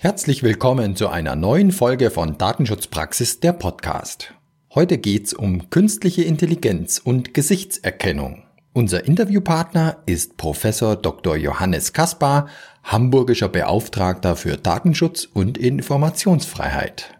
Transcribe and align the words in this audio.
Herzlich 0.00 0.44
willkommen 0.44 0.94
zu 0.94 1.08
einer 1.08 1.34
neuen 1.34 1.72
Folge 1.72 2.12
von 2.12 2.38
Datenschutzpraxis 2.38 3.40
der 3.40 3.52
Podcast. 3.52 4.32
Heute 4.72 4.96
geht's 4.96 5.34
um 5.34 5.70
künstliche 5.70 6.22
Intelligenz 6.22 7.00
und 7.04 7.34
Gesichtserkennung. 7.34 8.44
Unser 8.72 9.06
Interviewpartner 9.06 10.04
ist 10.06 10.36
Professor 10.36 10.94
Dr. 10.94 11.34
Johannes 11.34 11.92
Kaspar, 11.92 12.48
hamburgischer 12.84 13.48
Beauftragter 13.48 14.36
für 14.36 14.56
Datenschutz 14.56 15.24
und 15.24 15.58
Informationsfreiheit. 15.58 17.18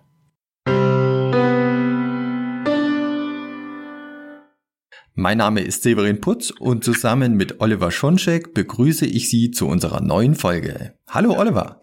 Mein 5.17 5.39
Name 5.39 5.63
ist 5.63 5.83
Severin 5.83 6.21
Putz 6.21 6.53
und 6.53 6.85
zusammen 6.85 7.37
mit 7.37 7.61
Oliver 7.61 7.91
Schoncheck 7.91 8.55
begrüße 8.55 9.05
ich 9.05 9.29
Sie 9.29 9.51
zu 9.51 9.67
unserer 9.67 10.01
neuen 10.01 10.37
Folge. 10.37 10.95
Hallo 11.09 11.37
Oliver. 11.37 11.81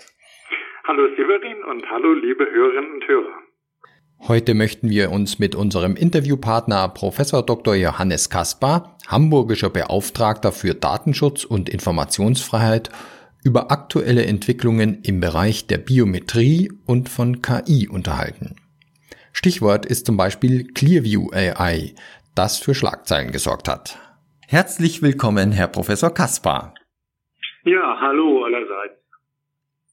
Hallo 0.88 1.08
Severin 1.18 1.64
und 1.64 1.90
hallo 1.90 2.14
liebe 2.14 2.46
Hörerinnen 2.46 2.94
und 2.94 3.08
Hörer. 3.08 3.40
Heute 4.28 4.54
möchten 4.54 4.92
wir 4.92 5.10
uns 5.10 5.40
mit 5.40 5.56
unserem 5.56 5.96
Interviewpartner 5.96 6.90
Professor 6.90 7.44
Dr. 7.44 7.74
Johannes 7.74 8.30
Kaspar, 8.30 8.96
hamburgischer 9.08 9.72
Beauftragter 9.72 10.52
für 10.52 10.76
Datenschutz 10.76 11.44
und 11.44 11.70
Informationsfreiheit, 11.70 12.92
über 13.44 13.72
aktuelle 13.72 14.28
Entwicklungen 14.28 15.02
im 15.02 15.22
Bereich 15.22 15.66
der 15.66 15.80
Biometrie 15.80 16.72
und 16.86 17.10
von 17.10 17.42
KI 17.42 17.88
unterhalten. 17.90 18.56
Stichwort 19.34 19.88
ist 19.88 20.06
zum 20.06 20.18
Beispiel 20.18 20.68
Clearview 20.68 21.32
AI, 21.34 21.96
das 22.36 22.60
für 22.60 22.76
Schlagzeilen 22.76 23.32
gesorgt 23.32 23.68
hat. 23.68 23.98
Herzlich 24.48 25.02
willkommen, 25.02 25.52
Herr 25.52 25.68
Professor 25.68 26.14
Kaspar. 26.14 26.76
Ja, 27.64 27.98
hallo. 28.00 28.45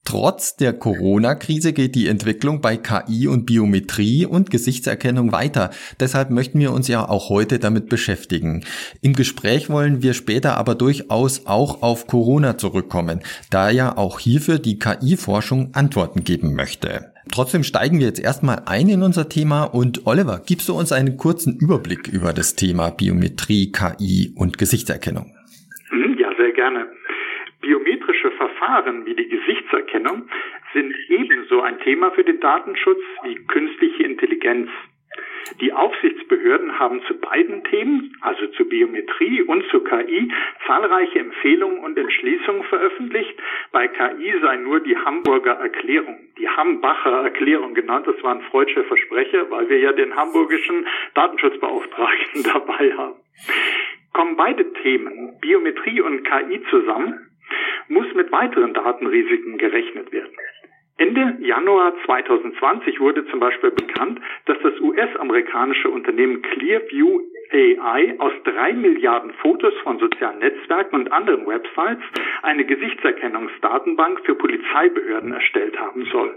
Trotz 0.05 0.57
der 0.57 0.73
Corona-Krise 0.73 1.71
geht 1.71 1.95
die 1.95 2.07
Entwicklung 2.07 2.59
bei 2.59 2.75
KI 2.75 3.27
und 3.29 3.45
Biometrie 3.45 4.25
und 4.25 4.51
Gesichtserkennung 4.51 5.31
weiter. 5.31 5.69
Deshalb 5.97 6.29
möchten 6.29 6.59
wir 6.59 6.73
uns 6.73 6.89
ja 6.89 7.07
auch 7.07 7.29
heute 7.29 7.57
damit 7.57 7.87
beschäftigen. 7.87 8.65
Im 9.01 9.13
Gespräch 9.13 9.69
wollen 9.69 10.03
wir 10.03 10.13
später 10.13 10.57
aber 10.57 10.75
durchaus 10.75 11.45
auch 11.47 11.81
auf 11.81 12.05
Corona 12.07 12.57
zurückkommen, 12.57 13.21
da 13.49 13.69
ja 13.69 13.95
auch 13.95 14.19
hierfür 14.19 14.59
die 14.59 14.77
KI-Forschung 14.77 15.69
Antworten 15.73 16.25
geben 16.25 16.53
möchte. 16.53 17.13
Trotzdem 17.31 17.63
steigen 17.63 17.99
wir 17.99 18.07
jetzt 18.07 18.19
erstmal 18.19 18.63
ein 18.65 18.89
in 18.89 19.03
unser 19.03 19.29
Thema 19.29 19.63
und 19.63 20.05
Oliver, 20.05 20.41
gibst 20.45 20.67
du 20.67 20.73
uns 20.73 20.91
einen 20.91 21.15
kurzen 21.15 21.57
Überblick 21.57 22.09
über 22.09 22.33
das 22.33 22.55
Thema 22.55 22.89
Biometrie, 22.89 23.71
KI 23.71 24.33
und 24.35 24.57
Gesichtserkennung? 24.57 25.33
Mhm, 25.91 26.17
ja, 26.19 26.29
sehr 26.37 26.51
gerne. 26.51 26.87
Biometrische 28.23 28.31
Verfahren 28.31 29.05
wie 29.05 29.15
die 29.15 29.27
Gesichtserkennung 29.27 30.29
sind 30.73 30.95
ebenso 31.09 31.61
ein 31.61 31.79
Thema 31.79 32.11
für 32.11 32.23
den 32.23 32.39
Datenschutz 32.39 33.01
wie 33.23 33.35
künstliche 33.47 34.03
Intelligenz. 34.03 34.69
Die 35.59 35.73
Aufsichtsbehörden 35.73 36.79
haben 36.79 37.03
zu 37.03 37.19
beiden 37.19 37.63
Themen, 37.65 38.15
also 38.21 38.47
zu 38.47 38.65
Biometrie 38.65 39.41
und 39.43 39.63
zu 39.69 39.81
KI, 39.81 40.31
zahlreiche 40.65 41.19
Empfehlungen 41.19 41.79
und 41.79 41.97
Entschließungen 41.97 42.63
veröffentlicht. 42.63 43.37
Bei 43.71 43.87
KI 43.87 44.33
sei 44.41 44.55
nur 44.57 44.79
die 44.79 44.97
Hamburger 44.97 45.53
Erklärung, 45.59 46.17
die 46.39 46.47
Hambacher 46.47 47.23
Erklärung 47.23 47.73
genannt. 47.73 48.07
Das 48.07 48.23
war 48.23 48.35
ein 48.35 48.41
freudscher 48.43 48.85
Versprecher, 48.85 49.51
weil 49.51 49.69
wir 49.69 49.79
ja 49.79 49.91
den 49.91 50.15
hamburgischen 50.15 50.87
Datenschutzbeauftragten 51.13 52.43
dabei 52.53 52.93
haben. 52.93 53.15
Kommen 54.13 54.37
beide 54.37 54.71
Themen, 54.73 55.37
Biometrie 55.41 56.01
und 56.01 56.23
KI 56.23 56.63
zusammen, 56.69 57.32
muss 57.87 58.13
mit 58.13 58.31
weiteren 58.31 58.73
Datenrisiken 58.73 59.57
gerechnet 59.57 60.11
werden. 60.11 60.33
Ende 60.97 61.37
Januar 61.41 61.93
2020 62.05 62.99
wurde 62.99 63.25
zum 63.27 63.39
Beispiel 63.39 63.71
bekannt, 63.71 64.19
dass 64.45 64.57
das 64.61 64.79
US-amerikanische 64.79 65.89
Unternehmen 65.89 66.41
Clearview 66.41 67.21
AI 67.53 68.15
aus 68.17 68.33
drei 68.43 68.73
Milliarden 68.73 69.31
Fotos 69.33 69.73
von 69.83 69.99
sozialen 69.99 70.39
Netzwerken 70.39 70.95
und 70.95 71.11
anderen 71.11 71.45
Websites 71.45 72.03
eine 72.41 72.65
Gesichtserkennungsdatenbank 72.65 74.21
für 74.25 74.35
Polizeibehörden 74.35 75.33
erstellt 75.33 75.79
haben 75.79 76.05
soll. 76.05 76.35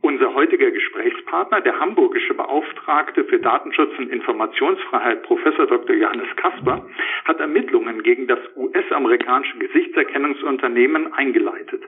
Unser 0.00 0.34
heutiger 0.34 0.70
Gesprächspartner, 0.70 1.60
der 1.60 1.78
hamburgische 1.78 2.34
Beauftragte 2.34 3.24
für 3.24 3.38
Datenschutz 3.38 3.90
und 3.98 4.10
Informationsfreiheit, 4.10 5.22
Professor 5.22 5.66
Dr. 5.66 5.96
Johannes 5.96 6.28
Kasper, 6.36 6.86
hat 7.24 7.40
Ermittlungen 7.40 8.02
gegen 8.02 8.26
das 8.26 8.38
US-amerikanische 8.56 9.58
Gesichtserkennungsunternehmen 9.58 11.12
eingeleitet. 11.14 11.82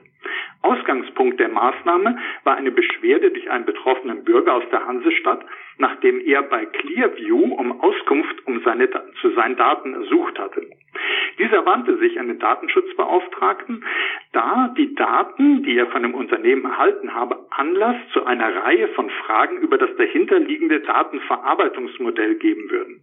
Ausgangspunkt 0.61 1.39
der 1.39 1.49
Maßnahme 1.49 2.17
war 2.43 2.55
eine 2.55 2.71
Beschwerde 2.71 3.31
durch 3.31 3.49
einen 3.49 3.65
betroffenen 3.65 4.23
Bürger 4.23 4.55
aus 4.55 4.63
der 4.71 4.85
Hansestadt, 4.85 5.45
nachdem 5.77 6.19
er 6.19 6.43
bei 6.43 6.65
Clearview 6.65 7.53
um 7.55 7.79
Auskunft 7.81 8.45
um 8.47 8.61
seine, 8.63 8.89
zu 9.21 9.31
seinen 9.31 9.55
Daten 9.55 9.93
ersucht 9.93 10.37
hatte. 10.39 10.67
Dieser 11.37 11.65
wandte 11.65 11.97
sich 11.97 12.19
an 12.19 12.27
den 12.27 12.39
Datenschutzbeauftragten, 12.39 13.85
da 14.33 14.73
die 14.77 14.95
Daten, 14.95 15.63
die 15.63 15.77
er 15.77 15.87
von 15.87 16.01
dem 16.01 16.15
Unternehmen 16.15 16.65
erhalten 16.65 17.13
habe, 17.13 17.45
Anlass 17.51 17.97
zu 18.13 18.25
einer 18.25 18.55
Reihe 18.63 18.87
von 18.89 19.09
Fragen 19.09 19.57
über 19.57 19.77
das 19.77 19.95
dahinterliegende 19.97 20.79
Datenverarbeitungsmodell 20.81 22.35
geben 22.35 22.69
würden. 22.69 23.01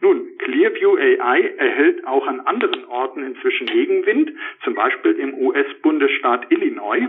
Nun, 0.00 0.36
Clearview 0.38 0.96
AI 0.96 1.54
erhält 1.56 2.06
auch 2.06 2.26
an 2.26 2.40
anderen 2.40 2.84
Orten 2.86 3.24
inzwischen 3.24 3.66
Gegenwind, 3.66 4.32
zum 4.62 4.74
Beispiel 4.74 5.12
im 5.12 5.34
US-Bundesstaat 5.34 6.50
Illinois. 6.50 7.08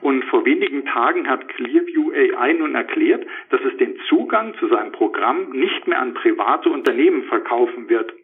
Und 0.00 0.24
vor 0.26 0.44
wenigen 0.44 0.86
Tagen 0.86 1.28
hat 1.28 1.48
Clearview 1.48 2.12
AI 2.12 2.54
nun 2.54 2.74
erklärt, 2.74 3.26
dass 3.50 3.60
es 3.62 3.76
den 3.76 3.98
Zugang 4.08 4.54
zu 4.58 4.68
seinem 4.68 4.92
Programm 4.92 5.50
nicht 5.50 5.86
mehr 5.86 6.00
an 6.00 6.14
private 6.14 6.70
Unternehmen 6.70 7.24
verkaufen 7.24 7.88
wird. 7.88 8.14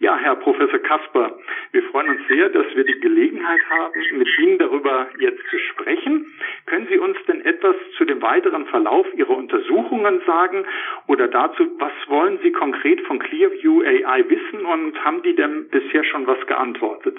Ja, 0.00 0.16
Herr 0.16 0.36
Professor 0.36 0.78
Kasper, 0.78 1.38
wir 1.72 1.82
freuen 1.90 2.08
uns 2.08 2.26
sehr, 2.26 2.48
dass 2.48 2.64
wir 2.74 2.84
die 2.84 2.98
Gelegenheit 3.00 3.60
haben, 3.68 3.92
mit 4.16 4.28
Ihnen 4.38 4.56
darüber 4.56 5.08
jetzt 5.18 5.42
zu 5.50 5.58
sprechen. 5.58 6.24
Können 6.64 6.86
Sie 6.90 6.98
uns 6.98 7.18
denn 7.28 7.42
etwas 7.42 7.76
zu 7.98 8.06
dem 8.06 8.22
weiteren 8.22 8.64
Verlauf 8.64 9.06
Ihrer 9.14 9.36
Untersuchungen 9.36 10.22
sagen 10.26 10.64
oder 11.06 11.28
dazu, 11.28 11.64
was 11.78 11.92
wollen 12.08 12.38
Sie 12.42 12.50
konkret 12.50 13.02
von 13.02 13.18
Clearview 13.18 13.82
AI 13.82 14.24
wissen 14.26 14.64
und 14.64 15.04
haben 15.04 15.22
die 15.22 15.34
denn 15.34 15.68
bisher 15.68 16.02
schon 16.04 16.26
was 16.26 16.46
geantwortet? 16.46 17.18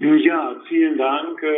Ja, 0.00 0.60
vielen 0.68 0.98
Dank 0.98 1.40
äh, 1.40 1.50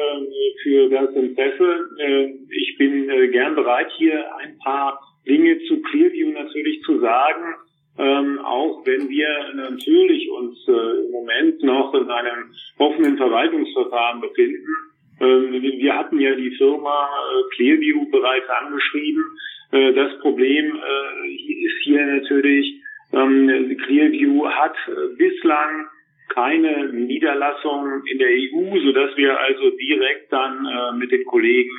für 0.63 0.91
das 0.91 1.11
Interesse. 1.15 1.89
Äh, 2.01 2.35
ich 2.51 2.77
bin 2.77 3.09
äh, 3.09 3.29
gern 3.29 3.55
bereit, 3.55 3.91
hier 3.97 4.27
ein 4.37 4.59
paar 4.63 5.01
Dinge 5.27 5.59
zu 5.61 5.81
Clearview 5.81 6.33
natürlich 6.33 6.83
zu 6.83 6.99
sagen 6.99 7.55
ähm, 7.99 8.39
auch 8.39 8.87
wenn 8.87 9.09
wir 9.09 9.29
natürlich 9.55 10.31
uns 10.31 10.57
äh, 10.69 11.07
im 11.07 11.11
Moment 11.11 11.63
noch 11.63 11.93
in 11.95 12.11
einem 12.11 12.55
offenen 12.79 13.17
Verwaltungsverfahren 13.17 14.21
befinden. 14.21 14.69
Ähm, 15.21 15.63
wir 15.63 15.97
hatten 15.97 16.21
ja 16.21 16.35
die 16.35 16.53
Firma 16.53 17.09
äh, 17.09 17.55
Clearview 17.57 18.09
bereits 18.11 18.49
angeschrieben. 18.49 19.25
Äh, 19.73 19.93
das 19.95 20.19
Problem 20.21 20.77
äh, 20.77 21.29
ist 21.29 21.83
hier 21.83 22.07
natürlich, 22.07 22.81
ähm, 23.13 23.77
Clearview 23.85 24.47
hat 24.49 24.77
äh, 24.87 25.17
bislang 25.17 25.89
keine 26.29 26.93
Niederlassung 26.93 28.03
in 28.07 28.19
der 28.19 28.29
EU, 28.29 28.79
sodass 28.85 29.17
wir 29.17 29.41
also 29.41 29.71
direkt 29.71 30.33
dann 30.33 30.67
äh, 30.67 30.97
mit 30.97 31.11
den 31.11 31.25
Kollegen 31.25 31.71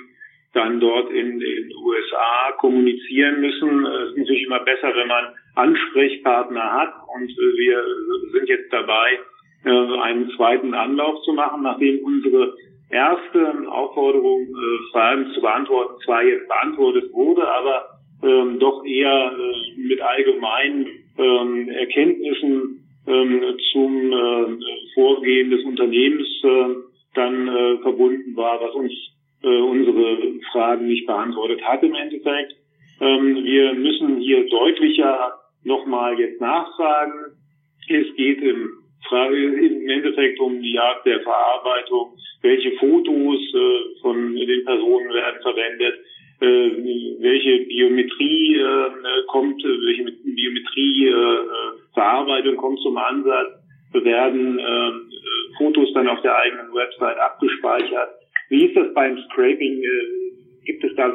dann 0.53 0.79
dort 0.79 1.11
in 1.11 1.39
den 1.39 1.71
USA 1.75 2.51
kommunizieren 2.57 3.39
müssen. 3.39 3.85
Es 3.85 4.09
ist 4.09 4.17
natürlich 4.17 4.45
immer 4.47 4.61
besser, 4.61 4.93
wenn 4.95 5.07
man 5.07 5.25
Ansprechpartner 5.55 6.71
hat 6.71 6.93
und 7.15 7.29
äh, 7.29 7.57
wir 7.57 7.83
sind 8.31 8.47
jetzt 8.47 8.71
dabei, 8.71 9.19
äh, 9.65 9.99
einen 10.01 10.29
zweiten 10.35 10.73
Anlauf 10.73 11.21
zu 11.23 11.33
machen, 11.33 11.63
nachdem 11.63 11.99
unsere 12.03 12.55
erste 12.89 13.67
Aufforderung, 13.69 14.41
äh, 14.43 14.91
Fragen 14.91 15.31
zu 15.33 15.41
beantworten, 15.41 16.01
zwar 16.05 16.23
jetzt 16.23 16.47
beantwortet 16.47 17.11
wurde, 17.13 17.47
aber 17.47 17.85
ähm, 18.23 18.59
doch 18.59 18.83
eher 18.85 19.31
mit 19.77 20.01
allgemeinen 20.01 20.87
ähm, 21.17 21.69
Erkenntnissen 21.69 22.85
ähm, 23.07 23.41
zum 23.71 24.13
Vorgehen 24.93 25.49
des 25.49 25.63
Unternehmens 25.63 26.27
dann 27.15 27.79
verbunden 27.81 28.35
war, 28.35 28.59
was 28.61 28.73
uns 28.75 28.91
unsere 29.41 30.17
Fragen 30.51 30.87
nicht 30.87 31.07
beantwortet 31.07 31.61
hat 31.63 31.81
im 31.81 31.95
Endeffekt. 31.95 32.58
Wir 32.99 33.73
müssen 33.73 34.17
hier 34.17 34.47
deutlicher 34.49 35.39
nochmal 35.63 36.19
jetzt 36.19 36.41
nachfragen. 36.41 37.37
Es 37.87 38.13
geht 38.15 38.41
im, 38.41 38.71
im 39.11 39.89
Endeffekt 39.89 40.39
um 40.39 40.59
die 40.61 40.77
Art 40.77 41.03
der 41.05 41.21
Verarbeitung. 41.21 42.17
Welche 42.41 42.71
Fotos 42.77 43.39
äh, 43.53 43.99
von 44.01 44.35
den 44.35 44.65
Personen 44.65 45.13
werden 45.13 45.41
verwendet? 45.41 45.99
Äh, 46.41 46.71
welche 47.19 47.59
Biometrie 47.65 48.57
äh, 48.57 49.23
kommt, 49.27 49.63
welche 49.63 50.11
Biometrie-Verarbeitung 50.23 52.53
äh, 52.53 52.57
kommt 52.57 52.79
zum 52.79 52.97
Ansatz? 52.97 53.59
Werden 53.91 54.59
äh, 54.59 54.91
Fotos 55.57 55.91
dann 55.93 56.07
auf 56.07 56.21
der 56.21 56.37
eigenen 56.37 56.71
Website 56.73 57.17
abgespeichert? 57.17 58.11
Wie 58.49 58.65
ist 58.65 58.75
das 58.75 58.93
beim 58.93 59.17
Scraping? 59.17 59.81
Äh, 59.83 60.29
gibt 60.65 60.83
es 60.83 60.93
da 60.95 61.11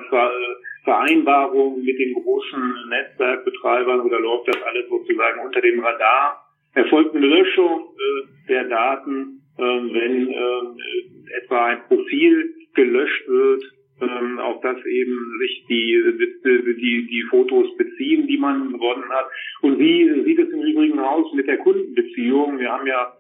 Ver 0.85 0.95
Vereinbarungen 0.95 1.85
mit 1.85 1.99
den 1.99 2.15
großen 2.15 2.75
Netzwerkbetreibern 2.89 4.01
oder 4.01 4.21
läuft 4.21 4.49
das 4.49 4.63
alles 4.63 4.89
sozusagen 4.89 5.41
unter 5.45 5.61
dem 5.61 5.81
Radar? 5.81 6.47
Erfolgt 6.75 7.15
eine 7.15 7.27
Löschung 7.27 7.89
äh, 7.97 8.49
der 8.49 8.65
Daten, 8.65 9.41
äh, 9.59 9.63
wenn 9.63 10.29
äh, 10.29 11.39
etwa 11.43 11.67
ein 11.67 11.83
Profil 11.89 12.55
gelöscht 12.75 13.29
wird, 13.29 13.63
ähm, 14.01 14.39
auf 14.39 14.61
das 14.61 14.77
eben 14.85 15.39
sich 15.41 15.65
die, 15.69 16.03
die, 16.45 17.07
die 17.07 17.23
Fotos 17.31 17.77
beziehen, 17.77 18.27
die 18.27 18.39
man 18.39 18.73
gewonnen 18.73 19.09
hat. 19.09 19.27
Und 19.63 19.79
wie 19.79 20.25
sieht 20.25 20.39
es 20.39 20.51
im 20.51 20.63
Übrigen 20.63 20.99
aus 20.99 21.33
mit 21.33 21.47
der 21.47 21.59
Kundenbeziehung? 21.59 22.59
Wir 22.59 22.73
haben 22.73 22.87
ja 22.87 23.13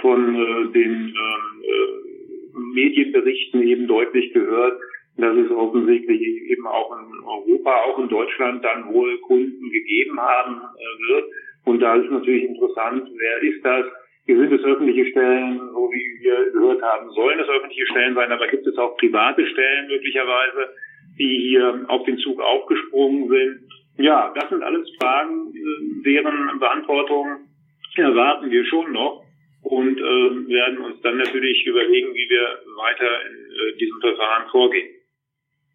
von 0.00 0.34
äh, 0.34 0.72
den 0.72 1.14
äh, 1.14 2.58
Medienberichten 2.74 3.62
eben 3.62 3.86
deutlich 3.86 4.32
gehört, 4.32 4.80
dass 5.16 5.36
es 5.36 5.50
offensichtlich 5.50 6.20
eben 6.50 6.66
auch 6.66 6.96
in 6.96 7.24
Europa, 7.24 7.74
auch 7.84 7.98
in 7.98 8.08
Deutschland 8.08 8.64
dann 8.64 8.92
wohl 8.92 9.18
Kunden 9.18 9.70
gegeben 9.70 10.18
haben 10.18 10.56
äh, 10.56 11.08
wird. 11.08 11.24
Und 11.64 11.80
da 11.80 11.96
ist 11.96 12.10
natürlich 12.10 12.44
interessant, 12.44 13.08
wer 13.16 13.42
ist 13.42 13.64
das? 13.64 13.86
Hier 14.24 14.38
sind 14.38 14.52
es 14.52 14.64
öffentliche 14.64 15.04
Stellen, 15.10 15.58
so 15.58 15.90
wie 15.90 16.22
wir 16.22 16.52
gehört 16.52 16.82
haben, 16.82 17.10
sollen 17.10 17.40
es 17.40 17.48
öffentliche 17.48 17.86
Stellen 17.86 18.14
sein, 18.14 18.30
aber 18.30 18.46
gibt 18.46 18.66
es 18.66 18.78
auch 18.78 18.96
private 18.96 19.44
Stellen 19.46 19.88
möglicherweise, 19.88 20.70
die 21.18 21.48
hier 21.48 21.84
auf 21.88 22.04
den 22.04 22.18
Zug 22.18 22.40
aufgesprungen 22.40 23.28
sind. 23.28 23.60
Ja, 23.98 24.32
das 24.34 24.48
sind 24.48 24.62
alles 24.62 24.88
Fragen, 25.00 25.52
äh, 25.54 26.02
deren 26.04 26.58
Beantwortung 26.58 27.48
erwarten 27.96 28.50
wir 28.50 28.64
schon 28.64 28.92
noch 28.92 29.24
und 29.62 29.98
äh, 29.98 30.48
werden 30.48 30.78
uns 30.78 31.00
dann 31.02 31.18
natürlich 31.18 31.66
überlegen, 31.66 32.14
wie 32.14 32.28
wir 32.30 32.58
weiter 32.76 33.26
in 33.26 33.34
äh, 33.34 33.78
diesem 33.78 34.00
Verfahren 34.00 34.48
vorgehen. 34.50 35.01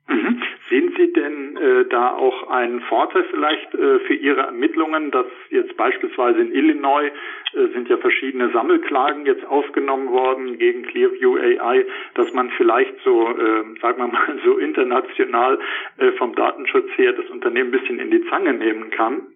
Mhm. 0.08 0.42
Sehen 0.70 0.94
Sie 0.98 1.12
denn 1.12 1.58
äh, 1.58 1.86
da 1.86 2.14
auch 2.14 2.50
einen 2.50 2.82
Vorteil 2.82 3.26
vielleicht 3.30 3.74
äh, 3.76 4.00
für 4.00 4.14
Ihre 4.14 4.42
Ermittlungen, 4.42 5.12
dass 5.12 5.26
jetzt 5.50 5.76
beispielsweise 5.76 6.40
in 6.40 6.54
Illinois 6.54 7.12
äh, 7.54 7.68
sind 7.74 7.90
ja 7.90 7.98
verschiedene 7.98 8.50
Sammelklagen 8.52 9.26
jetzt 9.26 9.46
aufgenommen 9.46 10.10
worden 10.10 10.58
gegen 10.58 10.84
Clearview 10.84 11.38
AI, 11.38 11.86
dass 12.16 12.32
man 12.34 12.50
vielleicht 12.52 12.96
so, 13.04 13.28
äh, 13.30 13.80
sagen 13.82 13.98
wir 13.98 14.08
mal, 14.08 14.40
so 14.46 14.58
international 14.58 15.60
äh, 15.98 16.12
vom 16.14 16.36
Datenschutz 16.36 16.90
her 16.96 17.14
das 17.14 17.30
Unternehmen 17.30 17.70
ein 17.70 17.80
bisschen 17.80 18.00
in 18.00 18.12
die 18.12 18.26
Zange 18.30 18.54
nehmen 18.54 18.90
kann? 18.92 19.28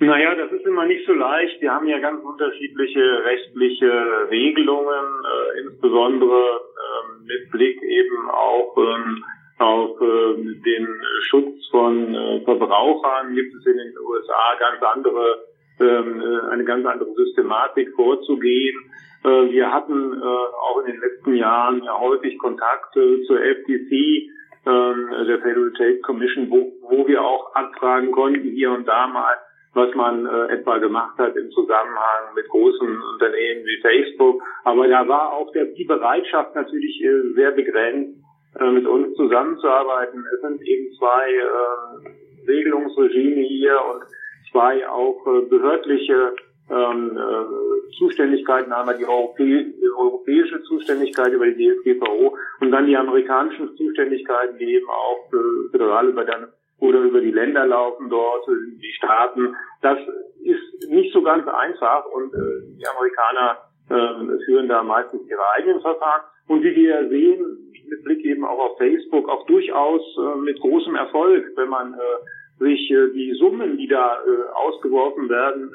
Naja, 0.00 0.34
das 0.36 0.52
ist 0.52 0.64
immer 0.64 0.86
nicht 0.86 1.04
so 1.06 1.12
leicht. 1.12 1.60
Wir 1.60 1.72
haben 1.72 1.88
ja 1.88 1.98
ganz 1.98 2.22
unterschiedliche 2.22 3.24
rechtliche 3.24 4.30
Regelungen, 4.30 5.24
äh, 5.24 5.60
insbesondere 5.60 6.38
äh, 6.38 7.24
mit 7.26 7.50
Blick 7.50 7.82
eben 7.82 8.30
auch 8.30 8.76
ähm, 8.76 9.24
auf 9.58 10.00
äh, 10.00 10.34
den 10.64 10.88
Schutz 11.22 11.66
von 11.72 12.14
äh, 12.14 12.40
Verbrauchern. 12.44 13.34
Gibt 13.34 13.52
es 13.54 13.66
in 13.66 13.76
den 13.76 13.94
USA 13.98 14.54
ganz 14.60 14.80
andere, 14.82 15.44
ähm, 15.80 16.20
äh, 16.20 16.52
eine 16.52 16.64
ganz 16.64 16.86
andere 16.86 17.12
Systematik 17.14 17.92
vorzugehen. 17.96 18.78
Äh, 19.24 19.50
wir 19.50 19.72
hatten 19.72 20.12
äh, 20.12 20.24
auch 20.24 20.78
in 20.86 20.92
den 20.92 21.00
letzten 21.00 21.34
Jahren 21.34 21.82
ja 21.82 21.98
häufig 21.98 22.38
Kontakt 22.38 22.96
äh, 22.96 23.24
zur 23.24 23.40
FTC, 23.40 23.92
äh, 23.92 24.28
der 24.64 25.40
Federal 25.40 25.72
Trade 25.76 25.98
Commission, 26.02 26.48
wo, 26.50 26.72
wo 26.82 27.08
wir 27.08 27.20
auch 27.20 27.52
anfragen 27.56 28.12
konnten, 28.12 28.50
hier 28.50 28.70
und 28.70 28.86
da 28.86 29.08
mal, 29.08 29.34
was 29.74 29.94
man 29.94 30.26
äh, 30.26 30.54
etwa 30.54 30.78
gemacht 30.78 31.18
hat 31.18 31.36
im 31.36 31.50
Zusammenhang 31.50 32.34
mit 32.34 32.48
großen 32.48 33.02
Unternehmen 33.12 33.64
wie 33.64 33.80
Facebook. 33.80 34.42
Aber 34.64 34.88
da 34.88 35.06
war 35.06 35.32
auch 35.32 35.52
der, 35.52 35.66
die 35.66 35.84
Bereitschaft 35.84 36.54
natürlich 36.54 37.02
äh, 37.02 37.34
sehr 37.34 37.52
begrenzt, 37.52 38.18
äh, 38.58 38.70
mit 38.70 38.86
uns 38.86 39.14
zusammenzuarbeiten. 39.16 40.24
Es 40.34 40.40
sind 40.40 40.62
eben 40.62 40.92
zwei 40.98 41.30
äh, 41.30 42.48
Regelungsregime 42.48 43.42
hier 43.42 43.78
und 43.92 44.02
zwei 44.50 44.88
auch 44.88 45.26
äh, 45.26 45.42
behördliche 45.46 46.34
ähm, 46.70 47.16
äh, 47.16 47.96
Zuständigkeiten, 47.98 48.72
einmal 48.72 48.96
die, 48.96 49.06
Europä 49.06 49.44
die 49.44 49.90
europäische 49.96 50.62
Zuständigkeit 50.62 51.32
über 51.32 51.46
die 51.46 51.70
DSGVO 51.70 52.36
und 52.60 52.70
dann 52.70 52.86
die 52.86 52.96
amerikanischen 52.96 53.74
Zuständigkeiten, 53.76 54.58
die 54.58 54.74
eben 54.74 54.88
auch 54.88 55.32
äh, 55.32 55.70
föderal 55.70 56.08
über 56.08 56.24
dann 56.24 56.48
oder 56.80 57.00
über 57.00 57.20
die 57.20 57.30
Länder 57.30 57.66
laufen 57.66 58.08
dort, 58.08 58.46
die 58.48 58.92
Staaten. 58.96 59.54
Das 59.82 59.98
ist 60.42 60.90
nicht 60.90 61.12
so 61.12 61.22
ganz 61.22 61.46
einfach 61.48 62.06
und 62.06 62.32
äh, 62.34 62.76
die 62.78 62.86
Amerikaner 62.86 63.58
äh, 63.90 64.44
führen 64.44 64.68
da 64.68 64.82
meistens 64.82 65.28
ihre 65.28 65.42
eigenen 65.56 65.80
Verfahren. 65.80 66.22
Und 66.46 66.62
wie 66.62 66.74
wir 66.74 67.08
sehen, 67.08 67.72
mit 67.88 68.04
Blick 68.04 68.24
eben 68.24 68.44
auch 68.44 68.58
auf 68.58 68.78
Facebook, 68.78 69.28
auch 69.28 69.46
durchaus 69.46 70.02
äh, 70.18 70.38
mit 70.38 70.60
großem 70.60 70.94
Erfolg, 70.94 71.44
wenn 71.56 71.68
man 71.68 71.94
äh, 71.94 72.64
sich 72.64 72.90
äh, 72.90 73.10
die 73.12 73.32
Summen, 73.34 73.76
die 73.76 73.88
da 73.88 74.18
äh, 74.18 74.50
ausgeworfen 74.54 75.28
werden, 75.28 75.72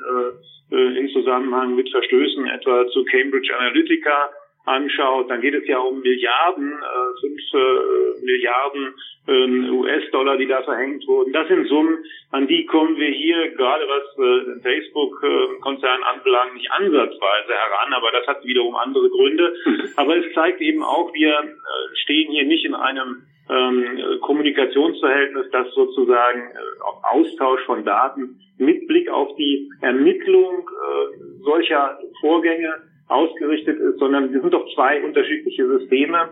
äh, 0.71 0.75
äh, 0.75 0.99
im 0.99 1.09
Zusammenhang 1.09 1.75
mit 1.75 1.89
Verstößen 1.89 2.47
etwa 2.47 2.87
zu 2.87 3.03
Cambridge 3.05 3.53
Analytica 3.57 4.29
anschaut, 4.65 5.29
dann 5.29 5.41
geht 5.41 5.53
es 5.53 5.67
ja 5.67 5.79
um 5.79 6.01
Milliarden, 6.01 6.71
äh, 6.71 7.19
fünf 7.19 7.41
äh, 7.53 8.25
Milliarden 8.25 8.93
äh, 9.27 9.69
US-Dollar, 9.69 10.37
die 10.37 10.47
da 10.47 10.63
verhängt 10.63 11.05
wurden. 11.07 11.33
Das 11.33 11.47
sind 11.47 11.67
Summen, 11.67 11.97
an 12.31 12.47
die 12.47 12.65
kommen 12.65 12.97
wir 12.97 13.09
hier, 13.09 13.49
gerade 13.51 13.85
was 13.87 14.17
äh, 14.17 14.45
den 14.45 14.61
Facebook-Konzern 14.61 16.03
anbelangt, 16.03 16.55
nicht 16.55 16.71
ansatzweise 16.71 17.53
heran, 17.53 17.93
aber 17.93 18.11
das 18.11 18.27
hat 18.27 18.45
wiederum 18.45 18.75
andere 18.75 19.09
Gründe. 19.09 19.53
Aber 19.97 20.17
es 20.17 20.33
zeigt 20.33 20.61
eben 20.61 20.83
auch, 20.83 21.13
wir 21.13 21.31
äh, 21.31 21.95
stehen 21.95 22.31
hier 22.31 22.45
nicht 22.45 22.65
in 22.65 22.75
einem 22.75 23.23
ähm, 23.49 24.19
Kommunikationsverhältnis, 24.21 25.47
das 25.51 25.73
sozusagen 25.73 26.41
äh, 26.51 26.81
auf 26.81 27.03
Austausch 27.03 27.61
von 27.65 27.83
Daten 27.83 28.39
mit 28.57 28.87
Blick 28.87 29.09
auf 29.09 29.35
die 29.35 29.69
Ermittlung 29.81 30.69
äh, 30.69 31.43
solcher 31.43 31.99
Vorgänge 32.21 32.73
ausgerichtet 33.07 33.79
ist, 33.79 33.99
sondern 33.99 34.31
wir 34.31 34.41
sind 34.41 34.53
doch 34.53 34.65
zwei 34.73 35.03
unterschiedliche 35.03 35.67
Systeme, 35.67 36.29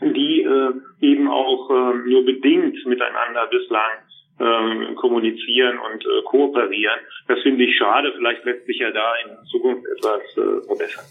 die 0.00 0.42
äh, 0.42 0.72
eben 1.00 1.28
auch 1.28 1.70
äh, 1.70 2.08
nur 2.08 2.24
bedingt 2.24 2.84
miteinander 2.86 3.46
bislang 3.46 3.90
äh, 4.38 4.94
kommunizieren 4.94 5.78
und 5.78 6.04
äh, 6.04 6.22
kooperieren. 6.24 6.98
Das 7.26 7.40
finde 7.40 7.64
ich 7.64 7.76
schade. 7.76 8.12
Vielleicht 8.16 8.44
lässt 8.44 8.66
sich 8.66 8.78
ja 8.78 8.90
da 8.90 9.12
in 9.24 9.46
Zukunft 9.46 9.84
etwas 9.96 10.22
äh, 10.36 10.66
verbessern. 10.66 11.04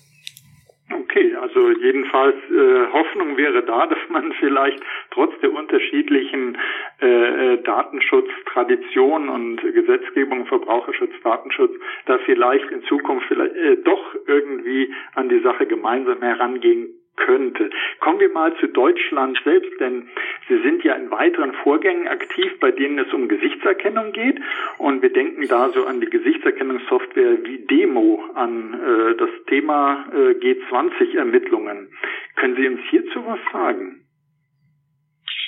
Okay, 0.89 1.35
also 1.35 1.71
jedenfalls 1.71 2.35
äh, 2.49 2.93
Hoffnung 2.93 3.35
wäre 3.35 3.61
da, 3.63 3.87
dass 3.87 3.99
man 4.09 4.31
vielleicht 4.33 4.81
trotz 5.11 5.37
der 5.41 5.51
unterschiedlichen 5.51 6.57
äh, 7.01 7.53
äh, 7.53 7.63
Datenschutztradition 7.63 9.27
und 9.27 9.57
Gesetzgebung, 9.61 10.45
Verbraucherschutz, 10.45 11.11
Datenschutz, 11.23 11.73
da 12.05 12.17
vielleicht 12.19 12.71
in 12.71 12.83
Zukunft 12.83 13.27
vielleicht 13.27 13.55
äh, 13.55 13.77
doch 13.83 14.15
irgendwie 14.27 14.93
an 15.15 15.27
die 15.27 15.39
Sache 15.39 15.65
gemeinsam 15.65 16.21
herangehen 16.21 16.96
könnte. 17.17 17.69
Kommen 17.99 18.19
wir 18.19 18.29
mal 18.29 18.55
zu 18.57 18.67
Deutschland 18.67 19.39
selbst, 19.43 19.79
denn 19.79 20.07
Sie 20.47 20.61
sind 20.61 20.83
ja 20.83 20.93
in 20.93 21.11
weiteren 21.11 21.53
Vorgängen 21.63 22.07
aktiv, 22.07 22.57
bei 22.59 22.71
denen 22.71 22.99
es 22.99 23.13
um 23.13 23.27
Gesichtserkennung 23.27 24.13
geht. 24.13 24.39
Und 24.77 25.01
wir 25.01 25.11
denken 25.11 25.47
da 25.47 25.69
so 25.69 25.85
an 25.85 25.99
die 25.99 26.09
Gesichtserkennungssoftware 26.09 27.43
wie 27.43 27.65
Demo, 27.65 28.23
an 28.35 28.73
äh, 28.73 29.15
das 29.17 29.29
Thema 29.47 30.05
äh, 30.13 30.31
G20-Ermittlungen. 30.39 31.89
Können 32.37 32.55
Sie 32.55 32.67
uns 32.67 32.81
hierzu 32.89 33.25
was 33.25 33.39
sagen? 33.51 34.03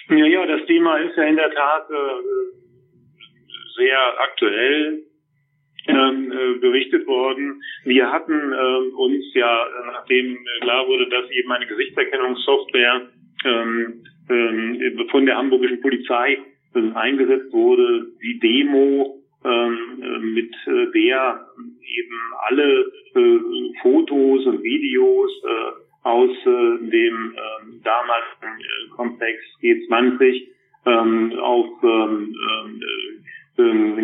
Ja, 0.10 0.26
ja, 0.26 0.46
das 0.46 0.66
Thema 0.66 0.98
ist 0.98 1.16
ja 1.16 1.24
in 1.24 1.36
der 1.36 1.52
Tat 1.52 1.90
äh, 1.90 1.96
sehr 3.78 4.20
aktuell 4.20 5.04
ähm, 5.88 6.32
äh, 6.32 6.60
berichtet 6.60 7.08
worden. 7.08 7.62
Wir 7.84 8.12
hatten 8.12 8.34
äh, 8.52 8.94
uns 8.96 9.34
ja, 9.34 9.68
nachdem 9.88 10.38
klar 10.62 10.88
wurde, 10.88 11.10
dass 11.10 11.30
eben 11.32 11.52
eine 11.52 11.68
Gesichtserkennungssoftware 11.68 13.10
ähm, 13.46 14.04
ähm, 14.30 15.08
von 15.10 15.26
der 15.26 15.38
hamburgischen 15.38 15.82
Polizei 15.82 16.40
äh, 16.76 16.92
eingesetzt 16.94 17.52
wurde, 17.52 18.08
die 18.22 18.40
Demo, 18.40 19.20
ähm, 19.44 20.02
äh, 20.02 20.20
mit 20.20 20.54
äh, 20.68 20.92
der 20.92 21.48
eben 21.82 22.20
alle 22.48 22.92
äh, 23.16 23.40
Fotos 23.82 24.46
und 24.46 24.64
Videos 24.64 25.32
äh, 25.46 26.08
aus 26.08 26.32
äh, 26.46 26.90
dem 26.90 27.34
äh, 27.36 27.84
damaligen 27.84 28.60
äh, 28.60 28.90
Komplex 28.96 29.40
G20 29.62 30.48
ähm, 30.86 31.40
auf 31.40 31.68
ähm, 31.84 32.36
äh, 33.58 33.99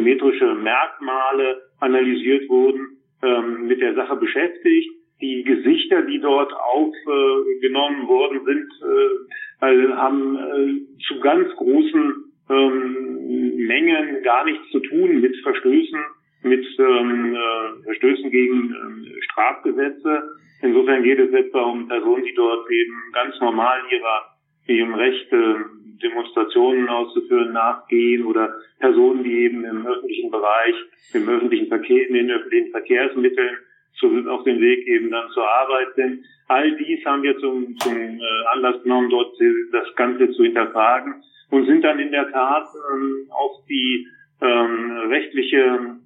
ähm, 0.00 0.04
biometrische 0.04 0.54
Merkmale 0.54 1.62
analysiert 1.80 2.48
wurden, 2.48 2.98
ähm, 3.22 3.66
mit 3.66 3.80
der 3.80 3.94
Sache 3.94 4.16
beschäftigt. 4.16 4.90
Die 5.20 5.42
Gesichter, 5.42 6.02
die 6.02 6.18
dort 6.18 6.52
aufgenommen 6.52 8.08
worden 8.08 8.40
sind, 8.44 8.68
äh, 8.82 9.64
also 9.64 9.96
haben 9.96 10.36
äh, 10.36 11.02
zu 11.06 11.20
ganz 11.20 11.50
großen 11.56 12.14
ähm, 12.48 13.66
Mengen 13.66 14.22
gar 14.22 14.44
nichts 14.44 14.70
zu 14.70 14.80
tun 14.80 15.20
mit 15.20 15.36
Verstößen, 15.42 16.00
mit 16.42 16.66
ähm, 16.78 17.34
äh, 17.34 17.82
Verstößen 17.84 18.30
gegen 18.30 18.74
ähm, 18.74 19.06
Strafgesetze. 19.20 20.22
Insofern 20.62 21.02
geht 21.02 21.18
es 21.18 21.32
etwa 21.32 21.62
um 21.62 21.86
Personen, 21.88 22.24
die 22.24 22.34
dort 22.34 22.70
eben 22.70 22.94
ganz 23.12 23.38
normal 23.40 23.78
ihrer, 23.92 24.24
ihrem 24.66 24.94
Recht, 24.94 25.32
äh, 25.32 25.54
Demonstrationen 26.02 26.88
auszuführen, 26.88 27.52
nachgehen 27.52 28.24
oder 28.24 28.54
Personen, 28.78 29.24
die 29.24 29.44
eben 29.44 29.64
im 29.64 29.86
öffentlichen 29.86 30.30
Bereich, 30.30 30.74
im 31.14 31.28
öffentlichen 31.28 31.68
Verkehr, 31.68 32.08
in 32.08 32.14
den 32.14 32.30
öffentlichen 32.30 32.70
Verkehrsmitteln 32.70 33.56
zu, 33.98 34.28
auf 34.28 34.44
dem 34.44 34.60
Weg 34.60 34.86
eben 34.86 35.10
dann 35.10 35.28
zur 35.30 35.48
Arbeit 35.48 35.94
sind. 35.96 36.24
All 36.48 36.76
dies 36.76 37.04
haben 37.04 37.22
wir 37.22 37.36
zum, 37.38 37.76
zum 37.78 37.96
äh, 37.96 38.46
Anlass 38.52 38.82
genommen, 38.82 39.10
dort 39.10 39.34
das 39.72 39.94
Ganze 39.96 40.30
zu 40.32 40.42
hinterfragen 40.42 41.22
und 41.50 41.66
sind 41.66 41.82
dann 41.82 41.98
in 41.98 42.10
der 42.10 42.30
Tat 42.30 42.66
ähm, 42.92 43.26
auf 43.30 43.64
die 43.68 44.06
ähm, 44.40 44.92
rechtliche 45.08 45.98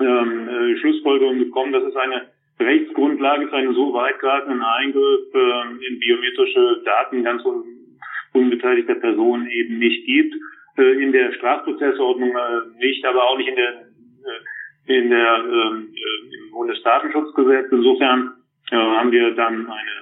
ähm, 0.00 0.48
äh, 0.48 0.76
Schlussfolgerung 0.78 1.38
gekommen, 1.38 1.72
dass 1.72 1.84
es 1.84 1.96
eine 1.96 2.28
Rechtsgrundlage 2.58 3.48
für 3.48 3.56
einen 3.56 3.74
so 3.74 3.92
weitgreifenden 3.94 4.62
Eingriff 4.62 5.34
äh, 5.34 5.86
in 5.88 5.98
biometrische 5.98 6.82
Daten 6.84 7.24
ganz 7.24 7.44
un 7.44 7.79
unbeteiligter 8.32 8.94
Personen 8.94 9.48
eben 9.48 9.78
nicht 9.78 10.06
gibt. 10.06 10.34
Äh, 10.76 11.02
in 11.02 11.12
der 11.12 11.32
Strafprozessordnung 11.32 12.30
äh, 12.30 12.78
nicht, 12.78 13.04
aber 13.04 13.24
auch 13.24 13.38
nicht 13.38 13.48
in 13.48 13.56
der 13.56 13.70
äh, 13.70 14.98
in 14.98 15.10
der 15.10 15.44
ähm, 15.44 15.88
äh, 15.94 16.36
im 16.36 16.50
Bundesdatenschutzgesetz. 16.52 17.66
Insofern 17.70 18.32
äh, 18.70 18.76
haben 18.76 19.12
wir 19.12 19.32
dann 19.32 19.66
eine 19.66 20.00